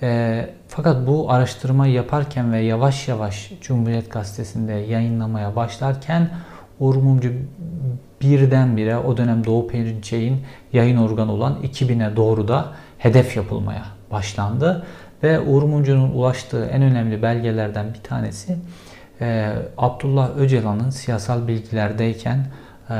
e, 0.01 0.49
fakat 0.67 1.07
bu 1.07 1.31
araştırmayı 1.31 1.93
yaparken 1.93 2.53
ve 2.53 2.59
yavaş 2.59 3.07
yavaş 3.07 3.51
Cumhuriyet 3.61 4.11
Gazetesi'nde 4.11 4.73
yayınlamaya 4.73 5.55
başlarken 5.55 6.29
Uğur 6.79 6.95
Mumcu 6.95 7.31
birdenbire 8.21 8.97
o 8.97 9.17
dönem 9.17 9.45
Doğu 9.45 9.67
Perinçek'in 9.67 10.41
yayın 10.73 10.97
organı 10.97 11.31
olan 11.31 11.57
2000'e 11.63 12.15
doğru 12.15 12.47
da 12.47 12.65
hedef 12.97 13.35
yapılmaya 13.35 13.96
başlandı. 14.11 14.85
Ve 15.23 15.39
Uğur 15.39 15.63
Mumcu'nun 15.63 16.11
ulaştığı 16.11 16.65
en 16.65 16.81
önemli 16.81 17.21
belgelerden 17.21 17.93
bir 17.93 18.03
tanesi 18.03 18.57
e, 19.21 19.53
Abdullah 19.77 20.37
Öcalan'ın 20.37 20.89
siyasal 20.89 21.47
bilgilerdeyken 21.47 22.47
e, 22.89 22.93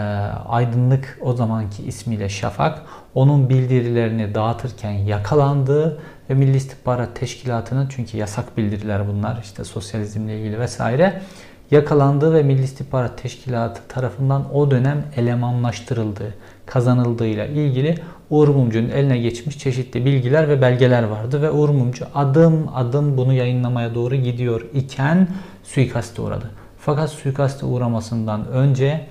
Aydınlık 0.48 1.20
o 1.22 1.34
zamanki 1.34 1.84
ismiyle 1.84 2.30
Şafak 2.30 2.82
onun 3.16 3.50
bildirilerini 3.50 4.36
dağıtırken 4.36 4.92
yakalandığı 4.92 6.00
ve 6.30 6.34
Milli 6.34 6.58
İstihbarat 6.58 7.16
Teşkilatı'nın 7.16 7.88
çünkü 7.90 8.18
yasak 8.18 8.58
bildiriler 8.58 9.08
bunlar 9.08 9.40
işte 9.44 9.64
sosyalizmle 9.64 10.40
ilgili 10.40 10.60
vesaire 10.60 11.22
yakalandığı 11.72 12.34
ve 12.34 12.44
Milli 12.44 12.64
İstihbarat 12.64 13.22
Teşkilatı 13.22 13.82
tarafından 13.88 14.56
o 14.56 14.72
dönem 14.72 15.04
elemanlaştırıldığı, 15.16 16.34
kazanıldığıyla 16.66 17.46
ilgili 17.46 17.96
Uğur 18.30 18.48
Mumcu'nun 18.48 18.90
eline 18.90 19.18
geçmiş 19.18 19.58
çeşitli 19.58 20.06
bilgiler 20.06 20.50
ve 20.50 20.62
belgeler 20.62 21.04
vardı 21.04 21.42
ve 21.42 21.52
Uğur 21.52 21.70
Mumcu 21.70 22.06
adım 22.16 22.70
adım 22.76 23.18
bunu 23.18 23.34
yayınlamaya 23.34 23.96
doğru 23.96 24.16
gidiyor 24.16 24.62
iken 24.74 25.28
suikaste 25.64 26.22
uğradı. 26.22 26.52
Fakat 26.78 27.10
suikaste 27.10 27.66
uğramasından 27.66 28.48
önce 28.48 29.06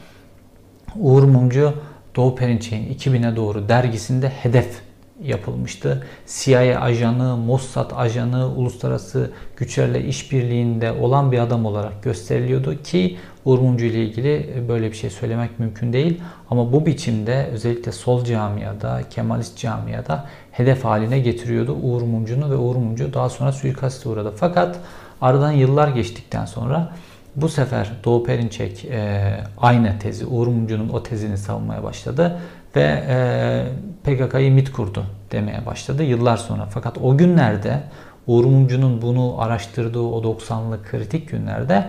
Uğur 0.97 1.23
Mumcu 1.23 1.73
Doğu 2.17 2.35
Perinçek'in 2.35 2.95
2000'e 2.95 3.37
doğru 3.37 3.69
dergisinde 3.69 4.29
hedef 4.29 4.81
yapılmıştı. 5.23 6.07
CIA 6.27 6.81
ajanı, 6.81 7.37
Mossad 7.37 7.91
ajanı, 7.97 8.49
uluslararası 8.49 9.31
güçlerle 9.57 10.05
işbirliğinde 10.05 10.93
olan 10.93 11.33
bir 11.33 11.39
adam 11.39 11.67
olarak 11.67 12.03
gösteriliyordu 12.03 12.83
ki 12.83 13.17
Uğur 13.47 13.59
Mumcu 13.59 13.85
ile 13.85 14.05
ilgili 14.05 14.65
böyle 14.69 14.91
bir 14.91 14.97
şey 14.97 15.11
söylemek 15.11 15.59
mümkün 15.59 15.93
değil. 15.93 16.21
Ama 16.51 16.73
bu 16.73 16.87
biçimde 16.87 17.49
özellikle 17.53 17.93
sol 17.93 18.25
camiada, 18.25 19.01
Kemalist 19.11 19.59
camiada 19.59 20.25
hedef 20.53 20.85
haline 20.85 21.19
getiriyordu 21.19 21.73
Uğur 21.83 22.03
Mumcu'nu 22.03 22.51
ve 22.51 22.57
Uğur 22.57 22.77
Mumcu 22.77 23.15
daha 23.15 23.29
sonra 23.29 23.53
suikaste 23.53 24.09
uğradı. 24.09 24.33
Fakat 24.37 24.79
aradan 25.21 25.53
yıllar 25.53 25.89
geçtikten 25.89 26.45
sonra 26.45 26.93
bu 27.37 27.49
sefer 27.49 27.93
Doğu 28.05 28.25
Perinçek 28.25 28.85
e, 28.85 29.23
aynı 29.59 29.99
tezi, 29.99 30.27
Uğur 30.27 30.47
Mumcu'nun 30.47 30.89
o 30.89 31.03
tezini 31.03 31.39
savunmaya 31.39 31.83
başladı 31.83 32.39
ve 32.77 33.05
e, 33.09 33.67
PKK'yı 34.05 34.53
MIT 34.53 34.73
kurdu 34.73 35.05
demeye 35.33 35.67
başladı 35.67 36.03
yıllar 36.03 36.37
sonra. 36.37 36.67
Fakat 36.71 36.99
o 36.99 37.17
günlerde 37.17 37.81
Uğur 38.27 38.45
Mumcu'nun 38.45 39.03
bunu 39.03 39.35
araştırdığı 39.39 40.01
o 40.01 40.23
90'lı 40.23 40.79
kritik 40.91 41.29
günlerde 41.31 41.85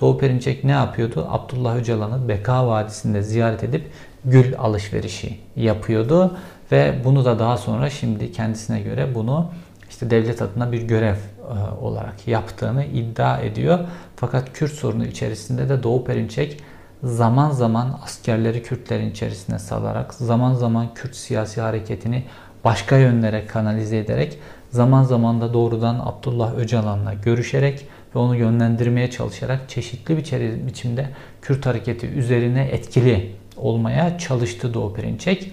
Doğu 0.00 0.18
Perinçek 0.18 0.64
ne 0.64 0.72
yapıyordu? 0.72 1.26
Abdullah 1.30 1.76
Öcalan'ı 1.76 2.28
Beka 2.28 2.68
Vadisi'nde 2.68 3.22
ziyaret 3.22 3.64
edip 3.64 3.90
gül 4.24 4.58
alışverişi 4.58 5.38
yapıyordu. 5.56 6.36
Ve 6.72 6.94
bunu 7.04 7.24
da 7.24 7.38
daha 7.38 7.56
sonra 7.56 7.90
şimdi 7.90 8.32
kendisine 8.32 8.80
göre 8.80 9.14
bunu 9.14 9.50
işte 9.90 10.10
devlet 10.10 10.42
adına 10.42 10.72
bir 10.72 10.82
görev 10.82 11.14
e, 11.14 11.84
olarak 11.84 12.28
yaptığını 12.28 12.84
iddia 12.84 13.38
ediyor. 13.38 13.78
Fakat 14.16 14.52
Kürt 14.52 14.72
sorunu 14.72 15.06
içerisinde 15.06 15.68
de 15.68 15.82
Doğu 15.82 16.04
Perinçek 16.04 16.60
zaman 17.02 17.50
zaman 17.50 17.98
askerleri 18.04 18.62
Kürtlerin 18.62 19.10
içerisine 19.10 19.58
salarak, 19.58 20.14
zaman 20.14 20.54
zaman 20.54 20.94
Kürt 20.94 21.16
siyasi 21.16 21.60
hareketini 21.60 22.24
başka 22.64 22.96
yönlere 22.96 23.46
kanalize 23.46 23.98
ederek, 23.98 24.38
zaman 24.70 25.02
zaman 25.02 25.40
da 25.40 25.54
doğrudan 25.54 26.00
Abdullah 26.04 26.54
Öcalan'la 26.54 27.14
görüşerek 27.14 27.86
ve 28.14 28.18
onu 28.18 28.36
yönlendirmeye 28.36 29.10
çalışarak 29.10 29.68
çeşitli 29.68 30.16
bir 30.16 30.66
biçimde 30.66 31.08
Kürt 31.42 31.66
hareketi 31.66 32.06
üzerine 32.06 32.64
etkili 32.64 33.32
olmaya 33.56 34.18
çalıştı 34.18 34.74
Doğu 34.74 34.94
Perinçek. 34.94 35.52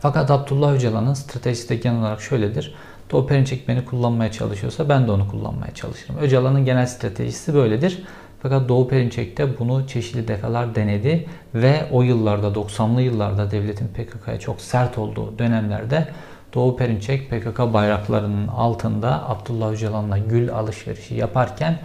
Fakat 0.00 0.30
Abdullah 0.30 0.72
Öcalan'ın 0.72 1.14
stratejisi 1.14 1.68
de 1.68 1.76
genel 1.76 2.00
olarak 2.00 2.20
şöyledir. 2.20 2.74
Doğu 3.10 3.26
Perinçek 3.26 3.68
beni 3.68 3.84
kullanmaya 3.84 4.32
çalışıyorsa 4.32 4.88
ben 4.88 5.06
de 5.06 5.10
onu 5.10 5.28
kullanmaya 5.28 5.74
çalışırım. 5.74 6.18
Öcalan'ın 6.18 6.64
genel 6.64 6.86
stratejisi 6.86 7.54
böyledir. 7.54 8.02
Fakat 8.42 8.68
Doğu 8.68 8.88
Perinçek 8.88 9.38
de 9.38 9.58
bunu 9.58 9.86
çeşitli 9.86 10.28
defalar 10.28 10.74
denedi 10.74 11.26
ve 11.54 11.86
o 11.90 12.02
yıllarda 12.02 12.46
90'lı 12.46 13.02
yıllarda 13.02 13.50
devletin 13.50 13.88
PKK'ya 13.88 14.38
çok 14.38 14.60
sert 14.60 14.98
olduğu 14.98 15.38
dönemlerde 15.38 16.08
Doğu 16.54 16.76
Perinçek 16.76 17.30
PKK 17.30 17.58
bayraklarının 17.58 18.48
altında 18.48 19.28
Abdullah 19.28 19.72
Öcalan'la 19.72 20.18
gül 20.18 20.52
alışverişi 20.52 21.14
yaparken 21.14 21.78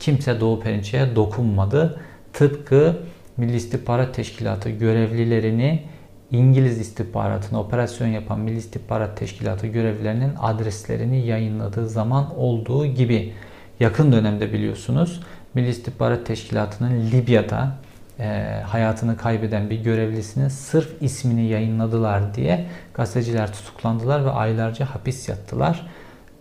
kimse 0.00 0.40
Doğu 0.40 0.60
Perinçek'e 0.60 1.16
dokunmadı. 1.16 2.00
Tıpkı 2.32 2.96
Milli 3.36 3.56
İstihbarat 3.56 4.14
Teşkilatı 4.14 4.70
görevlilerini 4.70 5.82
İngiliz 6.30 6.80
istihbaratına 6.80 7.60
operasyon 7.60 8.08
yapan 8.08 8.40
Milli 8.40 8.56
İstihbarat 8.56 9.16
Teşkilatı 9.16 9.66
görevlilerinin 9.66 10.32
adreslerini 10.40 11.26
yayınladığı 11.26 11.88
zaman 11.88 12.38
olduğu 12.38 12.86
gibi 12.86 13.32
yakın 13.80 14.12
dönemde 14.12 14.52
biliyorsunuz 14.52 15.20
Milli 15.54 15.68
İstihbarat 15.68 16.26
Teşkilatı'nın 16.26 17.10
Libya'da 17.10 17.83
e, 18.20 18.60
hayatını 18.66 19.16
kaybeden 19.16 19.70
bir 19.70 19.80
görevlisinin 19.80 20.48
sırf 20.48 21.02
ismini 21.02 21.48
yayınladılar 21.48 22.34
diye 22.34 22.66
gazeteciler 22.94 23.52
tutuklandılar 23.52 24.24
ve 24.24 24.30
aylarca 24.30 24.86
hapis 24.86 25.28
yattılar. 25.28 25.86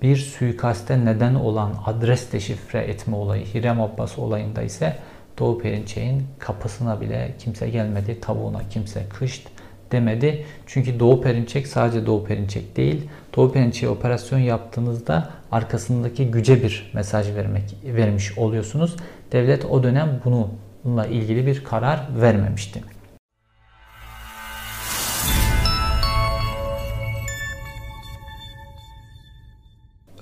Bir 0.02 0.18
suikaste 0.18 1.06
neden 1.06 1.36
olan 1.36 1.74
adres 1.86 2.32
deşifre 2.32 2.80
etme 2.80 3.16
olayı 3.16 3.46
Hirem 3.46 3.82
Abbas 3.82 4.20
olayında 4.20 4.62
ise 4.62 4.98
Doğu 5.40 5.60
Perinçek'in 5.60 6.28
kapısına 6.40 7.02
bile 7.02 7.36
kimse 7.40 7.70
gelmedi, 7.70 8.22
tavuğuna 8.22 8.62
kimse 8.70 9.04
kışt 9.20 9.48
demedi. 9.92 10.46
Çünkü 10.68 11.00
Doğu 11.00 11.22
Perinçek 11.22 11.68
sadece 11.68 12.06
Doğu 12.06 12.26
Perinçek 12.26 12.78
değil. 12.78 13.10
Doğu 13.36 13.52
Perinçek'e 13.52 13.90
operasyon 13.90 14.40
yaptığınızda 14.40 15.30
arkasındaki 15.52 16.32
güce 16.32 16.64
bir 16.64 16.92
mesaj 16.94 17.36
vermek 17.36 17.64
vermiş 17.86 18.38
oluyorsunuz. 18.38 18.96
Devlet 19.32 19.66
o 19.66 19.84
dönem 19.84 20.22
bununla 20.84 21.06
ilgili 21.06 21.48
bir 21.48 21.64
karar 21.64 22.08
vermemişti. 22.22 22.84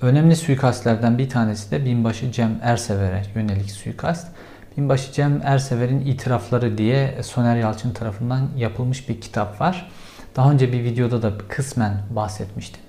Önemli 0.00 0.36
suikastlerden 0.36 1.18
bir 1.18 1.28
tanesi 1.28 1.70
de 1.70 1.84
binbaşı 1.84 2.32
Cem 2.32 2.58
Ersever'e 2.62 3.22
yönelik 3.34 3.70
suikast. 3.70 4.28
Binbaşı 4.76 5.12
Cem 5.12 5.40
Ersever'in 5.44 6.00
itirafları 6.00 6.78
diye 6.78 7.22
Soner 7.22 7.56
Yalçın 7.56 7.92
tarafından 7.92 8.48
yapılmış 8.56 9.08
bir 9.08 9.20
kitap 9.20 9.60
var. 9.60 9.90
Daha 10.36 10.50
önce 10.50 10.72
bir 10.72 10.84
videoda 10.84 11.22
da 11.22 11.32
kısmen 11.48 12.02
bahsetmiştim. 12.10 12.80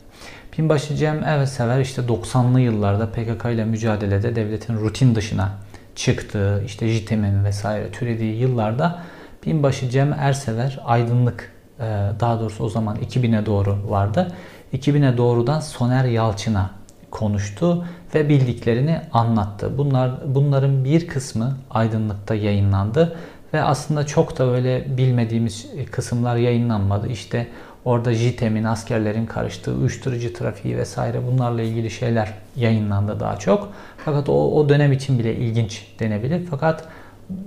Binbaşı 0.58 0.96
Cem 0.96 1.24
Ersever 1.24 1.80
işte 1.80 2.02
90'lı 2.02 2.60
yıllarda 2.60 3.12
PKK 3.12 3.46
ile 3.46 3.66
mücadelede 3.66 4.36
devletin 4.36 4.76
rutin 4.76 5.16
dışına 5.16 5.52
çıktığı, 5.96 6.64
işte 6.66 6.88
JITEM'in 6.88 7.44
vesaire 7.44 7.92
türediği 7.92 8.36
yıllarda 8.36 9.00
Binbaşı 9.46 9.90
Cem 9.90 10.14
Ersever 10.14 10.80
aydınlık 10.86 11.52
e, 11.80 11.84
daha 12.20 12.40
doğrusu 12.40 12.64
o 12.64 12.70
zaman 12.70 12.98
2000'e 12.98 13.46
doğru 13.46 13.78
vardı. 13.90 14.28
2000'e 14.74 15.18
doğrudan 15.18 15.60
Soner 15.60 16.06
Yalçın'a 16.06 16.70
konuştu 17.12 17.86
ve 18.16 18.30
bildiklerini 18.30 19.02
anlattı. 19.14 19.78
Bunlar 19.78 20.12
bunların 20.26 20.86
bir 20.86 21.08
kısmı 21.08 21.58
aydınlıkta 21.70 22.36
yayınlandı 22.36 23.16
ve 23.54 23.64
aslında 23.64 24.06
çok 24.06 24.40
da 24.40 24.52
öyle 24.52 24.98
bilmediğimiz 24.98 25.68
kısımlar 25.92 26.36
yayınlanmadı. 26.36 27.08
İşte 27.08 27.48
orada 27.86 28.14
JITEM'in, 28.14 28.64
askerlerin 28.64 29.26
karıştığı 29.26 29.74
uyuşturucu 29.74 30.34
trafiği 30.34 30.78
vesaire 30.78 31.28
bunlarla 31.28 31.62
ilgili 31.62 31.92
şeyler 31.92 32.34
yayınlandı 32.56 33.20
daha 33.20 33.40
çok. 33.40 33.74
Fakat 34.06 34.30
o, 34.30 34.52
o 34.52 34.70
dönem 34.70 34.92
için 34.92 35.20
bile 35.20 35.36
ilginç 35.36 35.88
denebilir. 36.00 36.46
Fakat 36.50 36.88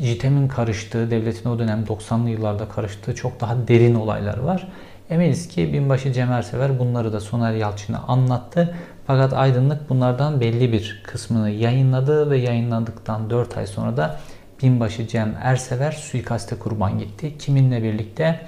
JITEM'in 0.00 0.48
karıştığı, 0.48 1.10
devletin 1.10 1.50
o 1.50 1.58
dönem 1.58 1.84
90'lı 1.84 2.30
yıllarda 2.30 2.68
karıştığı 2.68 3.14
çok 3.14 3.40
daha 3.40 3.68
derin 3.68 3.94
olaylar 3.94 4.38
var. 4.38 4.68
Eminiz 5.10 5.48
ki 5.48 5.72
binbaşı 5.72 6.12
Cem 6.12 6.32
Ersever 6.32 6.78
bunları 6.78 7.12
da 7.12 7.20
Soner 7.20 7.52
Yalçın'a 7.52 7.98
anlattı. 7.98 8.74
Fakat 9.06 9.32
Aydınlık 9.32 9.90
bunlardan 9.90 10.40
belli 10.40 10.72
bir 10.72 11.02
kısmını 11.06 11.50
yayınladı 11.50 12.30
ve 12.30 12.38
yayınlandıktan 12.38 13.30
4 13.30 13.56
ay 13.56 13.66
sonra 13.66 13.96
da 13.96 14.20
binbaşı 14.62 15.08
Cem 15.08 15.34
Ersever 15.42 15.92
suikaste 15.92 16.56
kurban 16.56 16.98
gitti. 16.98 17.38
Kiminle 17.38 17.82
birlikte? 17.82 18.40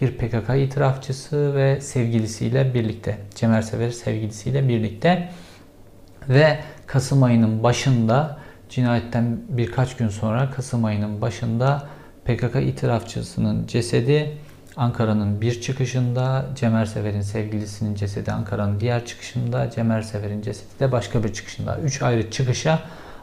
Bir 0.00 0.18
PKK 0.18 0.50
itirafçısı 0.56 1.54
ve 1.54 1.80
sevgilisiyle 1.80 2.74
birlikte. 2.74 3.18
Cem 3.34 3.52
Ersever 3.52 3.90
sevgilisiyle 3.90 4.68
birlikte. 4.68 5.28
Ve 6.28 6.58
Kasım 6.86 7.22
ayının 7.22 7.62
başında 7.62 8.38
cinayetten 8.68 9.40
birkaç 9.48 9.96
gün 9.96 10.08
sonra 10.08 10.50
Kasım 10.50 10.84
ayının 10.84 11.20
başında 11.20 11.88
PKK 12.24 12.56
itirafçısının 12.56 13.66
cesedi 13.66 14.38
Ankara'nın 14.76 15.40
bir 15.40 15.60
çıkışında, 15.60 16.46
Cemer 16.54 16.84
Sever'in 16.84 17.20
sevgilisinin 17.20 17.94
cesedi 17.94 18.32
Ankara'nın 18.32 18.80
diğer 18.80 19.06
çıkışında, 19.06 19.70
Cemer 19.70 20.02
Sever'in 20.02 20.42
cesedi 20.42 20.80
de 20.80 20.92
başka 20.92 21.24
bir 21.24 21.32
çıkışında. 21.32 21.78
Üç 21.78 22.02
ayrı 22.02 22.30
çıkışa 22.30 22.78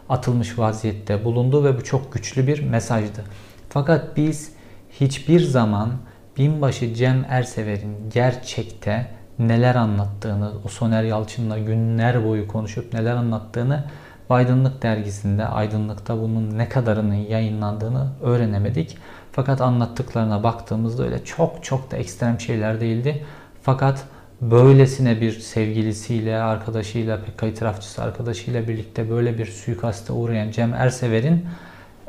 atılmış 0.10 0.60
vaziyette 0.60 1.26
bulundu 1.26 1.64
ve 1.64 1.78
bu 1.78 1.84
çok 1.84 2.14
güçlü 2.14 2.48
bir 2.48 2.64
mesajdı. 2.64 3.24
Fakat 3.70 4.18
biz 4.18 4.52
hiçbir 5.00 5.40
zaman 5.40 5.92
binbaşı 6.40 6.94
Cem 6.94 7.26
Ersever'in 7.30 8.10
gerçekte 8.14 9.08
neler 9.40 9.76
anlattığını, 9.76 10.52
o 10.66 10.68
Soner 10.68 11.04
Yalçın'la 11.04 11.60
günler 11.60 12.26
boyu 12.26 12.48
konuşup 12.48 12.94
neler 12.94 13.16
anlattığını 13.16 13.84
Aydınlık 14.30 14.84
dergisinde, 14.84 15.46
Aydınlık'ta 15.46 16.22
bunun 16.22 16.58
ne 16.58 16.70
kadarının 16.70 17.14
yayınlandığını 17.14 18.08
öğrenemedik. 18.22 18.98
Fakat 19.32 19.62
anlattıklarına 19.62 20.44
baktığımızda 20.44 21.04
öyle 21.04 21.24
çok 21.24 21.64
çok 21.64 21.92
da 21.92 21.98
ekstrem 21.98 22.40
şeyler 22.40 22.82
değildi. 22.82 23.26
Fakat 23.62 24.04
böylesine 24.42 25.22
bir 25.22 25.40
sevgilisiyle, 25.40 26.38
arkadaşıyla, 26.38 27.18
PKK 27.18 27.44
itirafçısı 27.44 28.04
arkadaşıyla 28.04 28.68
birlikte 28.68 29.10
böyle 29.10 29.38
bir 29.38 29.46
suikaste 29.46 30.14
uğrayan 30.14 30.52
Cem 30.52 30.74
Ersever'in 30.74 31.46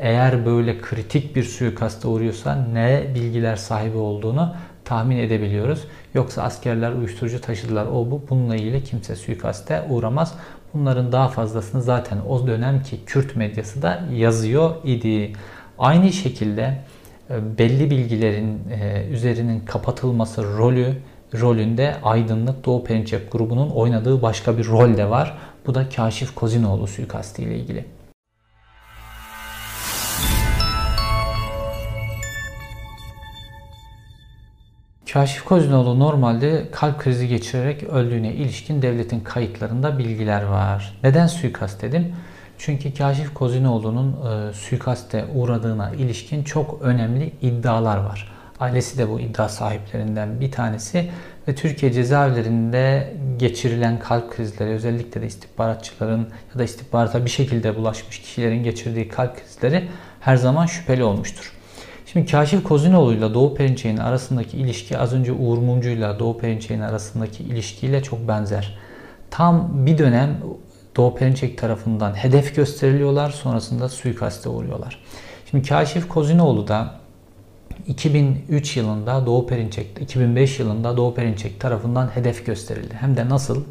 eğer 0.00 0.46
böyle 0.46 0.80
kritik 0.80 1.36
bir 1.36 1.44
suikaste 1.44 2.08
uğruyorsa 2.08 2.54
ne 2.54 3.04
bilgiler 3.14 3.56
sahibi 3.56 3.96
olduğunu 3.96 4.54
tahmin 4.84 5.16
edebiliyoruz. 5.16 5.84
Yoksa 6.14 6.42
askerler 6.42 6.92
uyuşturucu 6.92 7.40
taşıdılar 7.40 7.86
o 7.86 8.10
bu 8.10 8.22
bununla 8.30 8.56
ilgili 8.56 8.84
kimse 8.84 9.16
suikaste 9.16 9.82
uğramaz. 9.88 10.34
Bunların 10.74 11.12
daha 11.12 11.28
fazlasını 11.28 11.82
zaten 11.82 12.18
o 12.28 12.46
dönemki 12.46 13.04
Kürt 13.04 13.36
medyası 13.36 13.82
da 13.82 14.02
yazıyor 14.12 14.74
idi. 14.84 15.32
Aynı 15.78 16.12
şekilde 16.12 16.78
e, 17.30 17.58
belli 17.58 17.90
bilgilerin 17.90 18.60
e, 18.70 19.06
üzerinin 19.10 19.60
kapatılması 19.60 20.44
rolü 20.58 20.94
rolünde 21.40 21.96
Aydınlık 22.02 22.64
Doğu 22.64 22.84
Perinçek 22.84 23.32
grubunun 23.32 23.70
oynadığı 23.70 24.22
başka 24.22 24.58
bir 24.58 24.66
rol 24.66 24.96
de 24.96 25.10
var. 25.10 25.38
Bu 25.66 25.74
da 25.74 25.88
Kaşif 25.88 26.34
Kozinoğlu 26.34 26.86
suikastı 26.86 27.42
ile 27.42 27.56
ilgili. 27.58 27.84
Kaşif 35.12 35.44
Kozinoğlu 35.44 35.98
normalde 35.98 36.64
kalp 36.72 37.00
krizi 37.00 37.28
geçirerek 37.28 37.82
öldüğüne 37.82 38.32
ilişkin 38.32 38.82
devletin 38.82 39.20
kayıtlarında 39.20 39.98
bilgiler 39.98 40.42
var. 40.42 40.98
Neden 41.02 41.26
suikast 41.26 41.82
dedim? 41.82 42.14
Çünkü 42.58 42.94
Kaşif 42.94 43.34
Kozinoğlu'nun 43.34 44.12
e, 44.12 44.52
suikaste 44.52 45.24
uğradığına 45.34 45.90
ilişkin 45.90 46.44
çok 46.44 46.82
önemli 46.82 47.32
iddialar 47.42 47.96
var. 47.96 48.32
Ailesi 48.60 48.98
de 48.98 49.08
bu 49.10 49.20
iddia 49.20 49.48
sahiplerinden 49.48 50.40
bir 50.40 50.52
tanesi 50.52 51.10
ve 51.48 51.54
Türkiye 51.54 51.92
cezaevlerinde 51.92 53.14
geçirilen 53.38 53.98
kalp 53.98 54.36
krizleri 54.36 54.70
özellikle 54.70 55.22
de 55.22 55.26
istihbaratçıların 55.26 56.28
ya 56.52 56.58
da 56.58 56.64
istihbarata 56.64 57.24
bir 57.24 57.30
şekilde 57.30 57.76
bulaşmış 57.76 58.20
kişilerin 58.20 58.64
geçirdiği 58.64 59.08
kalp 59.08 59.36
krizleri 59.36 59.88
her 60.20 60.36
zaman 60.36 60.66
şüpheli 60.66 61.04
olmuştur. 61.04 61.59
Şimdi 62.12 62.30
Kaşif 62.30 62.64
Kozinoğlu 62.64 63.14
ile 63.14 63.34
Doğu 63.34 63.54
Perinçek'in 63.54 63.96
arasındaki 63.96 64.56
ilişki 64.56 64.98
az 64.98 65.12
önce 65.12 65.32
Uğur 65.32 65.58
Mumcu 65.58 65.88
ile 65.88 66.18
Doğu 66.18 66.38
Perinçek'in 66.38 66.80
arasındaki 66.80 67.42
ilişkiyle 67.42 68.02
çok 68.02 68.28
benzer. 68.28 68.78
Tam 69.30 69.86
bir 69.86 69.98
dönem 69.98 70.36
Doğu 70.96 71.14
Perinçek 71.14 71.58
tarafından 71.58 72.14
hedef 72.14 72.56
gösteriliyorlar 72.56 73.30
sonrasında 73.30 73.88
suikaste 73.88 74.48
uğruyorlar. 74.48 74.98
Şimdi 75.50 75.68
Kaşif 75.68 76.08
Kozinoğlu 76.08 76.68
da 76.68 76.94
2003 77.86 78.76
yılında 78.76 79.26
Doğu 79.26 79.46
Perinçek, 79.46 79.86
2005 80.00 80.60
yılında 80.60 80.96
Doğu 80.96 81.14
Perinçek 81.14 81.60
tarafından 81.60 82.06
hedef 82.06 82.46
gösterildi. 82.46 82.94
Hem 83.00 83.16
de 83.16 83.28
nasıl? 83.28 83.64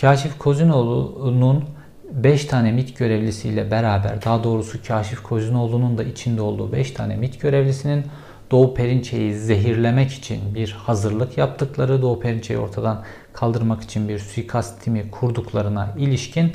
Kaşif 0.00 0.38
Kozinoğlu'nun 0.38 1.64
5 2.14 2.44
tane 2.44 2.72
MIT 2.72 2.98
görevlisiyle 2.98 3.70
beraber 3.70 4.24
daha 4.24 4.44
doğrusu 4.44 4.78
Kaşif 4.88 5.22
Kozinoğlu'nun 5.22 5.98
da 5.98 6.04
içinde 6.04 6.42
olduğu 6.42 6.72
5 6.72 6.90
tane 6.90 7.16
MIT 7.16 7.40
görevlisinin 7.40 8.04
Doğu 8.50 8.74
Perinçe'yi 8.74 9.34
zehirlemek 9.34 10.12
için 10.12 10.54
bir 10.54 10.70
hazırlık 10.70 11.38
yaptıkları, 11.38 12.02
Doğu 12.02 12.20
Perinçe'yi 12.20 12.58
ortadan 12.58 13.02
kaldırmak 13.32 13.82
için 13.82 14.08
bir 14.08 14.18
suikast 14.18 14.82
timi 14.84 15.10
kurduklarına 15.10 15.94
ilişkin 15.98 16.52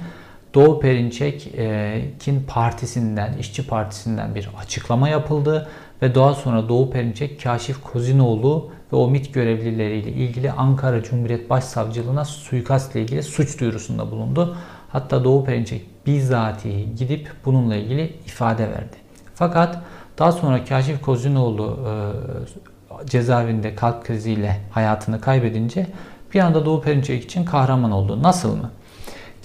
Doğu 0.53 0.79
Perinçek'in 0.79 2.43
partisinden, 2.47 3.37
işçi 3.37 3.67
partisinden 3.67 4.35
bir 4.35 4.49
açıklama 4.59 5.09
yapıldı 5.09 5.67
ve 6.01 6.15
daha 6.15 6.33
sonra 6.33 6.69
Doğu 6.69 6.91
Perinçek, 6.91 7.43
Kaşif 7.43 7.81
Kozinoğlu 7.81 8.71
ve 8.93 8.95
o 8.95 9.09
MIT 9.09 9.33
görevlileriyle 9.33 10.11
ilgili 10.11 10.51
Ankara 10.51 11.03
Cumhuriyet 11.03 11.49
Başsavcılığına 11.49 12.25
suikast 12.25 12.95
ile 12.95 13.01
ilgili 13.01 13.23
suç 13.23 13.59
duyurusunda 13.59 14.11
bulundu. 14.11 14.57
Hatta 14.89 15.23
Doğu 15.23 15.45
Perinçek 15.45 16.05
bizatihi 16.05 16.95
gidip 16.95 17.31
bununla 17.45 17.75
ilgili 17.75 18.13
ifade 18.25 18.69
verdi. 18.69 18.95
Fakat 19.35 19.79
daha 20.19 20.31
sonra 20.31 20.65
Kaşif 20.65 21.01
Kozinoğlu 21.01 21.79
e, 21.87 23.07
cezaevinde 23.07 23.75
kalp 23.75 24.05
kriziyle 24.05 24.57
hayatını 24.71 25.21
kaybedince 25.21 25.87
bir 26.33 26.39
anda 26.39 26.65
Doğu 26.65 26.81
Perinçek 26.81 27.23
için 27.23 27.45
kahraman 27.45 27.91
oldu. 27.91 28.23
Nasıl 28.23 28.55
mı? 28.55 28.71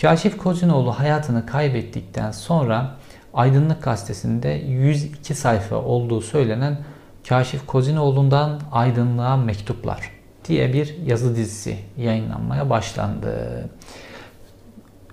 Kaşif 0.00 0.38
Kozinoğlu 0.38 0.92
hayatını 0.92 1.46
kaybettikten 1.46 2.30
sonra 2.30 2.90
Aydınlık 3.34 3.82
Gazetesi'nde 3.82 4.48
102 4.48 5.34
sayfa 5.34 5.76
olduğu 5.76 6.20
söylenen 6.20 6.78
Kaşif 7.28 7.66
Kozinoğlu'ndan 7.66 8.60
Aydınlığa 8.72 9.36
Mektuplar 9.36 10.10
diye 10.44 10.72
bir 10.72 10.96
yazı 11.06 11.36
dizisi 11.36 11.76
yayınlanmaya 11.96 12.70
başlandı. 12.70 13.64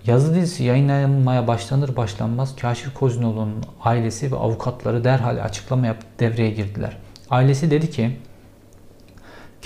Yazı 0.07 0.35
dizisi 0.35 0.63
yayınlanmaya 0.63 1.47
başlanır 1.47 1.95
başlanmaz 1.95 2.55
Kaşif 2.55 2.93
Kozinoğlu'nun 2.93 3.63
ailesi 3.83 4.31
ve 4.31 4.35
avukatları 4.35 5.03
derhal 5.03 5.43
açıklama 5.43 5.87
yapıp 5.87 6.19
devreye 6.19 6.49
girdiler. 6.49 6.97
Ailesi 7.29 7.71
dedi 7.71 7.89
ki 7.89 8.17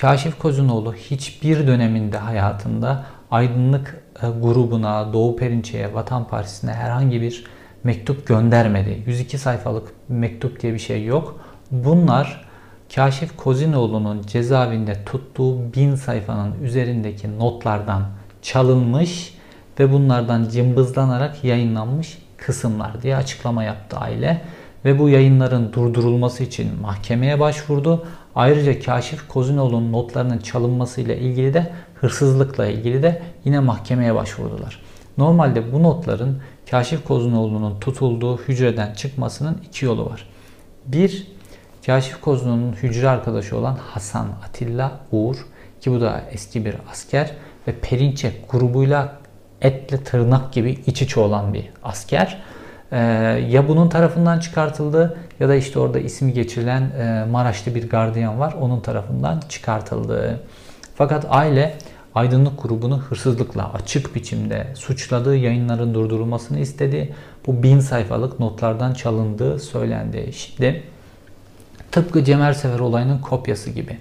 Kaşif 0.02 0.40
Kozinoğlu 0.40 0.94
hiçbir 0.94 1.68
döneminde 1.68 2.18
hayatında 2.18 3.06
aydınlık 3.32 4.04
e, 4.24 4.28
grubuna, 4.28 5.14
Doğu 5.14 5.36
Perinçe'ye, 5.36 5.94
Vatan 5.94 6.28
Partisi'ne 6.28 6.74
herhangi 6.74 7.22
bir 7.22 7.46
mektup 7.84 8.28
göndermedi. 8.28 9.04
102 9.06 9.38
sayfalık 9.38 9.88
mektup 10.10 10.62
diye 10.62 10.74
bir 10.74 10.80
şey 10.80 11.06
yok. 11.06 11.40
Bunlar 11.72 12.46
Kaşif 12.96 13.38
Kozinoğlu'nun 13.38 14.22
cezaevinde 14.22 15.06
tuttuğu 15.06 15.74
bin 15.74 15.96
sayfanın 15.96 16.64
üzerindeki 16.64 17.40
notlardan 17.40 18.04
çalınmış 18.42 19.35
ve 19.80 19.92
bunlardan 19.92 20.50
cımbızlanarak 20.50 21.44
yayınlanmış 21.44 22.18
kısımlar 22.38 23.02
diye 23.02 23.16
açıklama 23.16 23.64
yaptı 23.64 23.98
aile 23.98 24.42
ve 24.86 25.00
bu 25.00 25.10
yayınların 25.10 25.74
durdurulması 25.74 26.44
için 26.44 26.82
mahkemeye 26.82 27.40
başvurdu. 27.40 28.08
Ayrıca 28.36 28.80
Kaşif 28.80 29.28
Kozinoğlu'nun 29.28 29.92
notlarının 29.92 30.38
çalınmasıyla 30.38 31.16
ilgili 31.16 31.54
de 31.54 31.72
hırsızlıkla 31.96 32.68
ilgili 32.68 33.04
de 33.04 33.22
yine 33.46 33.60
mahkemeye 33.60 34.16
başvurdular. 34.16 34.82
Normalde 35.18 35.74
bu 35.74 35.84
notların 35.84 36.42
Kaşif 36.72 37.04
Kozinoğlu'nun 37.04 37.80
tutulduğu 37.80 38.38
hücreden 38.38 38.94
çıkmasının 38.94 39.62
iki 39.68 39.86
yolu 39.86 40.06
var. 40.06 40.30
Bir, 40.86 41.28
Kaşif 41.86 42.22
Kozinoğlu'nun 42.22 42.74
hücre 42.74 43.10
arkadaşı 43.10 43.58
olan 43.58 43.76
Hasan 43.76 44.28
Atilla 44.48 45.00
Uğur 45.12 45.36
ki 45.82 45.92
bu 45.92 46.02
da 46.02 46.24
eski 46.32 46.66
bir 46.66 46.76
asker 46.92 47.32
ve 47.68 47.76
Perinçek 47.82 48.52
grubuyla 48.52 49.25
etle 49.62 50.04
tırnak 50.04 50.54
gibi 50.54 50.72
iç 50.88 51.02
içe 51.02 51.20
olan 51.20 51.54
bir 51.54 51.70
asker. 51.84 52.42
Ee, 52.92 52.98
ya 53.50 53.68
bunun 53.68 53.90
tarafından 53.90 54.40
çıkartıldı 54.40 55.18
ya 55.40 55.50
da 55.50 55.56
işte 55.56 55.80
orada 55.80 56.00
ismi 56.00 56.34
geçirilen 56.34 56.82
e, 56.82 57.26
Maraşlı 57.32 57.76
bir 57.76 57.90
gardiyan 57.90 58.40
var 58.40 58.56
onun 58.60 58.80
tarafından 58.80 59.42
çıkartıldı. 59.50 60.44
Fakat 60.96 61.26
aile 61.30 61.78
aydınlık 62.16 62.64
grubunu 62.64 63.00
hırsızlıkla 63.00 63.74
açık 63.74 64.16
biçimde 64.16 64.68
suçladığı 64.76 65.36
yayınların 65.36 65.94
durdurulmasını 65.94 66.60
istedi. 66.60 67.14
Bu 67.48 67.64
bin 67.64 67.80
sayfalık 67.80 68.40
notlardan 68.40 68.94
çalındığı 68.94 69.60
söylendi. 69.60 70.30
Şimdi 70.34 70.84
tıpkı 71.92 72.24
Cemer 72.24 72.54
Sever 72.54 72.80
olayının 72.80 73.20
kopyası 73.20 73.70
gibi. 73.70 73.98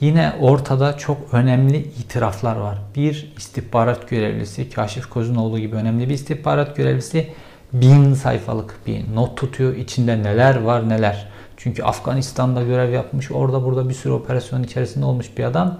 Yine 0.00 0.32
ortada 0.40 0.96
çok 0.96 1.18
önemli 1.32 1.78
itiraflar 1.78 2.56
var. 2.56 2.78
Bir 2.96 3.32
istihbarat 3.36 4.08
görevlisi, 4.08 4.70
Kaşif 4.70 5.06
Kozunoğlu 5.06 5.58
gibi 5.58 5.76
önemli 5.76 6.08
bir 6.08 6.14
istihbarat 6.14 6.76
görevlisi 6.76 7.32
bin 7.72 8.14
sayfalık 8.14 8.74
bir 8.86 9.14
not 9.14 9.36
tutuyor. 9.36 9.76
İçinde 9.76 10.22
neler 10.22 10.62
var 10.62 10.88
neler. 10.88 11.28
Çünkü 11.56 11.82
Afganistan'da 11.82 12.62
görev 12.62 12.92
yapmış, 12.92 13.30
orada 13.30 13.64
burada 13.64 13.88
bir 13.88 13.94
sürü 13.94 14.12
operasyon 14.12 14.62
içerisinde 14.62 15.04
olmuş 15.04 15.38
bir 15.38 15.44
adam. 15.44 15.78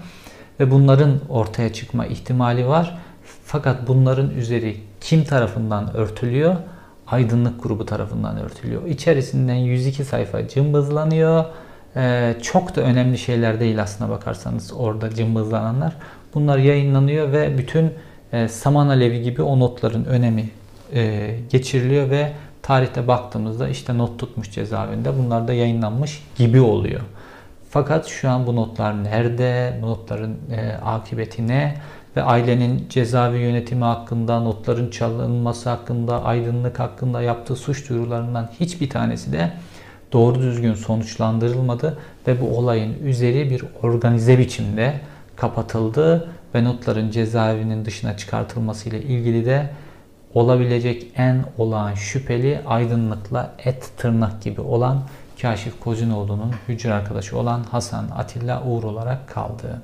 Ve 0.61 0.71
bunların 0.71 1.21
ortaya 1.29 1.73
çıkma 1.73 2.07
ihtimali 2.07 2.67
var. 2.67 2.99
Fakat 3.45 3.89
bunların 3.89 4.31
üzeri 4.31 4.77
kim 5.01 5.25
tarafından 5.25 5.97
örtülüyor? 5.97 6.57
Aydınlık 7.07 7.63
grubu 7.63 7.87
tarafından 7.87 8.39
örtülüyor. 8.39 8.87
İçerisinden 8.87 9.55
102 9.55 10.05
sayfa 10.05 10.49
cımbızlanıyor. 10.49 11.45
Ee, 11.97 12.35
çok 12.43 12.77
da 12.77 12.81
önemli 12.81 13.19
şeyler 13.19 13.61
değil 13.61 13.83
aslına 13.83 14.11
bakarsanız 14.11 14.73
orada 14.73 15.15
cımbızlananlar. 15.15 15.97
Bunlar 16.35 16.59
yayınlanıyor 16.59 17.33
ve 17.33 17.59
bütün 17.59 17.93
e, 18.33 18.49
Saman 18.49 18.89
Alevi 18.89 19.23
gibi 19.23 19.43
o 19.43 19.61
notların 19.61 20.05
önemi 20.05 20.51
e, 20.93 21.35
geçiriliyor 21.51 22.11
ve 22.11 22.33
tarihte 22.63 23.09
baktığımızda 23.09 23.69
işte 23.69 23.99
not 23.99 24.19
tutmuş 24.19 24.51
cezaevinde 24.51 25.19
bunlar 25.19 25.49
da 25.49 25.53
yayınlanmış 25.53 26.25
gibi 26.37 26.61
oluyor. 26.61 27.01
Fakat 27.71 28.07
şu 28.07 28.31
an 28.31 28.47
bu 28.47 28.57
notlar 28.57 29.05
nerede? 29.05 29.79
Bu 29.83 29.87
notların 29.87 30.37
e, 30.51 30.73
akıbeti 30.85 31.49
ne? 31.49 31.75
Ve 32.17 32.23
ailenin 32.23 32.87
cezaevi 32.89 33.39
yönetimi 33.39 33.85
hakkında, 33.85 34.41
notların 34.41 34.91
çalınması 34.91 35.71
hakkında, 35.71 36.25
aydınlık 36.25 36.79
hakkında 36.79 37.23
yaptığı 37.23 37.57
suç 37.57 37.89
duyurularından 37.89 38.51
hiçbir 38.61 38.91
tanesi 38.91 39.33
de 39.33 39.53
doğru 40.13 40.43
düzgün 40.43 40.75
sonuçlandırılmadı 40.75 41.99
ve 42.27 42.41
bu 42.41 42.59
olayın 42.59 42.95
üzeri 43.05 43.51
bir 43.51 43.65
organize 43.83 44.39
biçimde 44.39 45.01
kapatıldı 45.37 46.29
ve 46.55 46.65
notların 46.65 47.11
cezaevinin 47.11 47.85
dışına 47.85 48.17
çıkartılması 48.17 48.89
ile 48.89 49.03
ilgili 49.03 49.47
de 49.47 49.71
olabilecek 50.35 51.07
en 51.17 51.45
olağan 51.59 51.95
şüpheli 51.95 52.61
aydınlıkla 52.67 53.55
et 53.65 53.91
tırnak 53.97 54.43
gibi 54.43 54.61
olan 54.61 55.03
Kaşif 55.43 55.81
Kozinoğlu'nun 55.81 56.53
hücre 56.69 56.93
arkadaşı 56.93 57.39
olan 57.39 57.63
Hasan 57.63 58.09
Atilla 58.17 58.65
Uğur 58.65 58.85
olarak 58.85 59.29
kaldı. 59.29 59.83